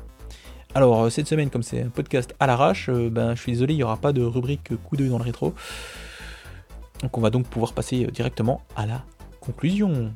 Alors 0.74 1.04
euh, 1.04 1.10
cette 1.10 1.28
semaine, 1.28 1.50
comme 1.50 1.63
c'est 1.63 1.82
un 1.82 1.89
podcast 1.89 2.34
à 2.39 2.48
l'arrache, 2.48 2.89
ben, 2.89 3.36
je 3.36 3.41
suis 3.41 3.52
désolé, 3.52 3.74
il 3.74 3.78
n'y 3.78 3.84
aura 3.84 3.98
pas 3.98 4.13
de 4.13 4.22
rubrique 4.22 4.76
coup 4.86 4.96
d'œil 4.96 5.10
dans 5.10 5.17
le 5.17 5.24
rétro. 5.24 5.54
Donc 7.02 7.17
on 7.17 7.22
va 7.22 7.30
donc 7.30 7.48
pouvoir 7.48 7.74
passer 7.74 8.06
directement 8.06 8.62
à 8.76 8.86
la 8.86 9.04
conclusion. 9.41 10.13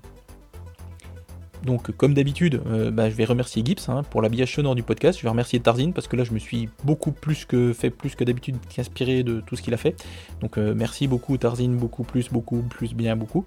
Donc, 1.65 1.91
comme 1.97 2.13
d'habitude, 2.13 2.61
euh, 2.67 2.91
bah, 2.91 3.09
je 3.09 3.15
vais 3.15 3.25
remercier 3.25 3.63
Gibbs 3.65 3.89
hein, 3.89 4.03
pour 4.03 4.21
l'habillage 4.21 4.53
sonore 4.53 4.75
du 4.75 4.83
podcast. 4.83 5.17
Je 5.17 5.23
vais 5.23 5.29
remercier 5.29 5.59
Tarzine 5.59 5.93
parce 5.93 6.07
que 6.07 6.15
là, 6.15 6.23
je 6.23 6.31
me 6.31 6.39
suis 6.39 6.69
beaucoup 6.83 7.11
plus 7.11 7.45
que 7.45 7.73
fait 7.73 7.89
plus 7.89 8.15
que 8.15 8.23
d'habitude 8.23 8.55
inspiré 8.77 9.23
de 9.23 9.41
tout 9.41 9.55
ce 9.55 9.63
qu'il 9.63 9.73
a 9.73 9.77
fait. 9.77 9.95
Donc, 10.41 10.57
euh, 10.57 10.73
merci 10.75 11.07
beaucoup 11.07 11.37
Tarzine, 11.37 11.75
beaucoup 11.75 12.03
plus, 12.03 12.29
beaucoup 12.29 12.61
plus, 12.61 12.93
bien 12.93 13.15
beaucoup. 13.15 13.45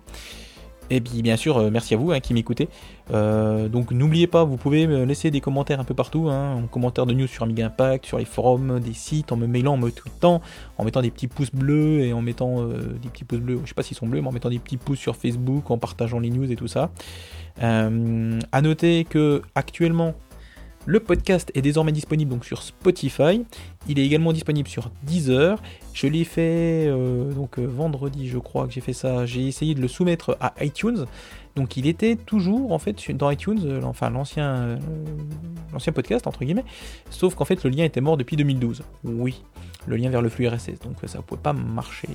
Et 0.90 1.00
puis 1.00 1.22
bien 1.22 1.36
sûr, 1.36 1.58
euh, 1.58 1.70
merci 1.70 1.94
à 1.94 1.96
vous 1.96 2.12
hein, 2.12 2.20
qui 2.20 2.34
m'écoutez. 2.34 2.68
donc 3.10 3.90
n'oubliez 3.90 4.26
pas, 4.26 4.44
vous 4.44 4.56
pouvez 4.56 4.86
me 4.86 5.04
laisser 5.04 5.30
des 5.30 5.40
commentaires 5.40 5.80
un 5.80 5.84
peu 5.84 5.94
partout, 5.94 6.28
hein, 6.28 6.54
en 6.54 6.66
commentaire 6.66 7.06
de 7.06 7.14
news 7.14 7.26
sur 7.26 7.44
Amiga 7.44 7.66
Impact, 7.66 8.06
sur 8.06 8.18
les 8.18 8.24
forums, 8.24 8.80
des 8.80 8.94
sites, 8.94 9.32
en 9.32 9.36
me 9.36 9.46
mailant 9.46 9.74
en 9.74 9.78
me 9.78 9.90
tout 9.90 10.08
le 10.08 10.20
temps, 10.20 10.42
en 10.76 10.84
mettant 10.84 11.02
des 11.02 11.10
petits 11.10 11.28
pouces 11.28 11.52
bleus 11.52 12.00
et 12.00 12.12
en 12.12 12.22
mettant 12.22 12.66
des 12.66 13.08
petits 13.08 13.24
pouces 13.24 13.40
bleus, 13.40 13.60
je 13.64 13.68
sais 13.68 13.74
pas 13.74 13.82
s'ils 13.82 13.96
sont 13.96 14.06
bleus, 14.06 14.20
mais 14.20 14.28
en 14.28 14.32
mettant 14.32 14.50
des 14.50 14.58
petits 14.58 14.76
pouces 14.76 14.98
sur 14.98 15.16
Facebook, 15.16 15.70
en 15.70 15.78
partageant 15.78 16.20
les 16.20 16.30
news 16.30 16.50
et 16.50 16.56
tout 16.56 16.68
ça. 16.68 16.90
Euh, 17.62 18.38
à 18.52 18.62
noter 18.62 19.04
que 19.04 19.42
actuellement, 19.54 20.14
le 20.88 21.00
podcast 21.00 21.52
est 21.54 21.60
désormais 21.60 21.92
disponible 21.92 22.42
sur 22.42 22.62
Spotify. 22.62 23.44
Il 23.88 23.98
est 23.98 24.06
également 24.06 24.32
disponible 24.32 24.70
sur 24.70 24.90
Deezer. 25.02 25.62
Je 25.92 26.06
l'ai 26.06 26.24
fait 26.24 26.86
euh, 26.86 27.30
donc 27.30 27.58
euh, 27.58 27.66
vendredi, 27.66 28.26
je 28.26 28.38
crois 28.38 28.66
que 28.66 28.72
j'ai 28.72 28.80
fait 28.80 28.94
ça. 28.94 29.26
J'ai 29.26 29.46
essayé 29.46 29.74
de 29.74 29.82
le 29.82 29.88
soumettre 29.88 30.38
à 30.40 30.54
iTunes. 30.64 31.04
Donc 31.58 31.76
il 31.76 31.88
était 31.88 32.14
toujours 32.14 32.70
en 32.70 32.78
fait 32.78 33.10
dans 33.10 33.28
iTunes, 33.32 33.80
enfin 33.82 34.10
l'ancien 34.10 34.78
l'ancien 35.72 35.92
podcast 35.92 36.28
entre 36.28 36.44
guillemets. 36.44 36.64
Sauf 37.10 37.34
qu'en 37.34 37.44
fait 37.44 37.64
le 37.64 37.70
lien 37.70 37.84
était 37.84 38.00
mort 38.00 38.16
depuis 38.16 38.36
2012. 38.36 38.82
Oui, 39.02 39.42
le 39.88 39.96
lien 39.96 40.08
vers 40.08 40.22
le 40.22 40.28
flux 40.28 40.46
RSS. 40.46 40.78
Donc 40.84 40.96
ça 41.06 41.18
ne 41.18 41.22
pouvait 41.24 41.40
pas 41.40 41.52
marcher. 41.52 42.08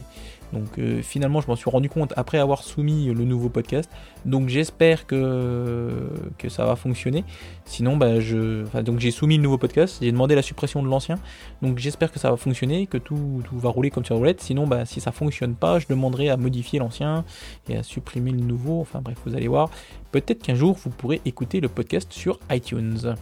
Donc 0.54 0.78
euh, 0.78 1.02
finalement, 1.02 1.42
je 1.42 1.48
m'en 1.48 1.56
suis 1.56 1.70
rendu 1.70 1.90
compte 1.90 2.14
après 2.16 2.38
avoir 2.38 2.64
soumis 2.64 3.08
le 3.08 3.26
nouveau 3.26 3.50
podcast. 3.50 3.90
Donc 4.26 4.50
j'espère 4.50 5.08
que, 5.08 6.08
ça 6.48 6.66
va 6.66 6.76
fonctionner. 6.76 7.24
Sinon, 7.66 7.98
bah, 7.98 8.20
je, 8.20 8.64
donc 8.82 9.00
j'ai 9.00 9.12
soumis 9.12 9.38
le 9.38 9.44
nouveau 9.44 9.58
podcast. 9.58 9.98
J'ai 10.02 10.12
demandé 10.12 10.36
la 10.36 10.42
suppression 10.42 10.84
de 10.84 10.88
l'ancien. 10.88 11.18
Donc 11.62 11.80
j'espère 11.80 12.12
que 12.12 12.20
ça 12.20 12.30
va 12.30 12.38
fonctionner, 12.38 12.88
que 12.88 12.98
tout, 12.98 13.42
tout 13.44 13.58
va 13.58 13.70
rouler 13.70 13.90
comme 13.90 14.06
sur 14.06 14.16
roulette. 14.16 14.42
Sinon, 14.42 14.68
bah, 14.68 14.86
si 14.86 15.02
ça 15.02 15.12
fonctionne 15.12 15.56
pas, 15.56 15.80
je 15.80 15.88
demanderai 15.88 16.30
à 16.30 16.38
modifier 16.38 16.80
l'ancien 16.80 17.26
et 17.68 17.76
à 17.76 17.84
supprimer 17.84 18.32
le 18.32 18.42
nouveau. 18.42 18.80
Enfin 18.80 19.02
bref, 19.02 19.18
vous 19.26 19.33
allez 19.36 19.48
voir. 19.48 19.70
Peut-être 20.12 20.42
qu'un 20.44 20.56
jour 20.56 20.78
vous 20.84 20.90
pourrez 20.90 21.22
écouter 21.26 21.60
le 21.60 21.70
podcast 21.70 22.12
sur 22.12 22.40
iTunes. 22.52 23.16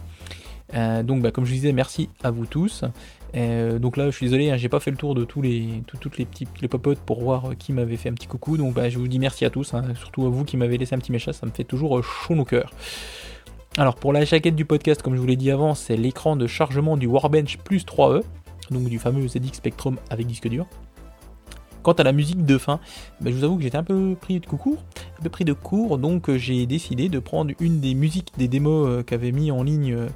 Euh, 0.74 1.02
donc, 1.02 1.22
bah, 1.22 1.30
comme 1.30 1.44
je 1.44 1.52
disais, 1.52 1.72
merci 1.72 2.08
à 2.22 2.30
vous 2.30 2.46
tous. 2.46 2.84
Euh, 3.34 3.78
donc 3.78 3.96
là, 3.96 4.06
je 4.06 4.16
suis 4.16 4.26
désolé, 4.26 4.50
hein, 4.50 4.56
j'ai 4.56 4.68
pas 4.68 4.80
fait 4.80 4.90
le 4.90 4.96
tour 4.96 5.14
de 5.14 5.24
tous 5.24 5.40
les, 5.40 5.82
toutes 5.86 6.18
les 6.18 6.26
petits 6.26 6.46
les 6.60 6.68
popotes 6.68 6.98
pour 6.98 7.22
voir 7.22 7.50
euh, 7.50 7.54
qui 7.54 7.72
m'avait 7.72 7.96
fait 7.96 8.10
un 8.10 8.14
petit 8.14 8.26
coucou. 8.26 8.56
Donc 8.56 8.74
bah, 8.74 8.90
je 8.90 8.98
vous 8.98 9.08
dis 9.08 9.18
merci 9.18 9.44
à 9.44 9.50
tous, 9.50 9.72
hein, 9.74 9.84
surtout 9.94 10.26
à 10.26 10.28
vous 10.28 10.44
qui 10.44 10.56
m'avez 10.56 10.76
laissé 10.76 10.94
un 10.94 10.98
petit 10.98 11.12
message, 11.12 11.34
ça 11.34 11.46
me 11.46 11.50
fait 11.50 11.64
toujours 11.64 12.02
chaud 12.04 12.34
au 12.34 12.44
cœur. 12.44 12.72
Alors 13.78 13.94
pour 13.94 14.12
la 14.12 14.26
jaquette 14.26 14.54
du 14.54 14.66
podcast, 14.66 15.00
comme 15.00 15.14
je 15.14 15.20
vous 15.20 15.26
l'ai 15.26 15.36
dit 15.36 15.50
avant, 15.50 15.74
c'est 15.74 15.96
l'écran 15.96 16.36
de 16.36 16.46
chargement 16.46 16.98
du 16.98 17.06
Warbench 17.06 17.56
plus 17.56 17.86
3E, 17.86 18.22
donc 18.70 18.84
du 18.84 18.98
fameux 18.98 19.26
ZX 19.26 19.54
Spectrum 19.54 19.96
avec 20.10 20.26
disque 20.26 20.48
dur. 20.48 20.66
Quant 21.82 21.92
à 21.92 22.02
la 22.02 22.12
musique 22.12 22.44
de 22.44 22.58
fin, 22.58 22.80
bah, 23.20 23.30
je 23.30 23.36
vous 23.36 23.44
avoue 23.44 23.56
que 23.56 23.62
j'étais 23.62 23.78
un 23.78 23.84
peu 23.84 24.16
pris 24.20 24.40
de 24.40 24.46
cours, 24.46 24.78
un 25.18 25.22
peu 25.22 25.30
pris 25.30 25.44
de 25.44 25.52
cours, 25.52 25.98
donc 25.98 26.30
j'ai 26.36 26.66
décidé 26.66 27.08
de 27.08 27.18
prendre 27.18 27.52
une 27.60 27.80
des 27.80 27.94
musiques 27.94 28.32
des 28.38 28.48
démos 28.48 29.04
qu'avait 29.04 29.32
mis 29.32 29.50
en 29.50 29.62
ligne 29.62 30.08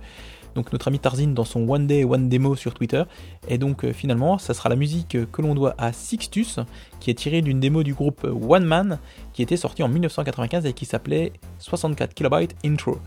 donc 0.57 0.73
notre 0.73 0.89
ami 0.89 0.99
Tarzine 0.99 1.35
dans 1.35 1.45
son 1.45 1.69
One 1.69 1.87
Day 1.87 2.05
One 2.05 2.29
Demo 2.29 2.57
sur 2.57 2.75
Twitter. 2.75 3.05
Et 3.47 3.59
donc 3.59 3.85
euh, 3.85 3.93
finalement, 3.93 4.39
ça 4.39 4.55
sera 4.55 4.69
la 4.69 4.75
musique 4.75 5.17
que 5.31 5.43
l'on 5.43 5.55
doit 5.55 5.75
à 5.79 5.93
Sixtus, 5.93 6.59
qui 6.99 7.11
est 7.11 7.15
tirée 7.15 7.43
d'une 7.43 7.61
démo 7.61 7.85
du 7.85 7.95
groupe 7.95 8.25
One 8.25 8.65
Man, 8.65 8.99
qui 9.35 9.43
était 9.43 9.59
sortie 9.59 9.83
en 9.83 9.89
1995 9.89 10.67
et 10.67 10.73
qui 10.73 10.87
s'appelait 10.87 11.33
64 11.59 12.15
KB 12.15 12.49
Intro. 12.65 12.99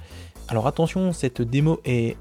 Alors 0.48 0.68
attention, 0.68 1.12
cette 1.12 1.42
démo 1.42 1.82
est 1.84 2.16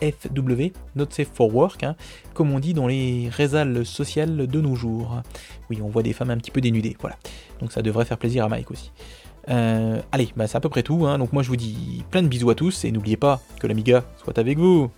NSFW, 0.00 0.72
Not 0.96 1.06
Safe 1.10 1.28
for 1.32 1.54
Work, 1.54 1.84
hein, 1.84 1.96
comme 2.34 2.52
on 2.52 2.58
dit 2.58 2.74
dans 2.74 2.86
les 2.86 3.28
réseaux 3.30 3.84
sociales 3.84 4.46
de 4.46 4.60
nos 4.60 4.74
jours. 4.74 5.22
Oui, 5.70 5.80
on 5.82 5.88
voit 5.88 6.02
des 6.02 6.12
femmes 6.12 6.30
un 6.30 6.36
petit 6.36 6.50
peu 6.50 6.60
dénudées, 6.60 6.96
voilà. 7.00 7.16
Donc 7.60 7.72
ça 7.72 7.82
devrait 7.82 8.04
faire 8.04 8.18
plaisir 8.18 8.44
à 8.44 8.48
Mike 8.48 8.70
aussi. 8.70 8.92
Euh, 9.48 10.00
allez, 10.12 10.28
bah 10.36 10.46
c'est 10.46 10.56
à 10.56 10.60
peu 10.60 10.68
près 10.68 10.82
tout. 10.82 11.06
Hein. 11.06 11.18
Donc 11.18 11.32
moi 11.32 11.42
je 11.42 11.48
vous 11.48 11.56
dis 11.56 12.04
plein 12.10 12.22
de 12.22 12.28
bisous 12.28 12.50
à 12.50 12.54
tous 12.54 12.84
et 12.84 12.92
n'oubliez 12.92 13.16
pas 13.16 13.40
que 13.60 13.66
l'Amiga 13.66 14.04
soit 14.22 14.38
avec 14.38 14.58
vous. 14.58 14.90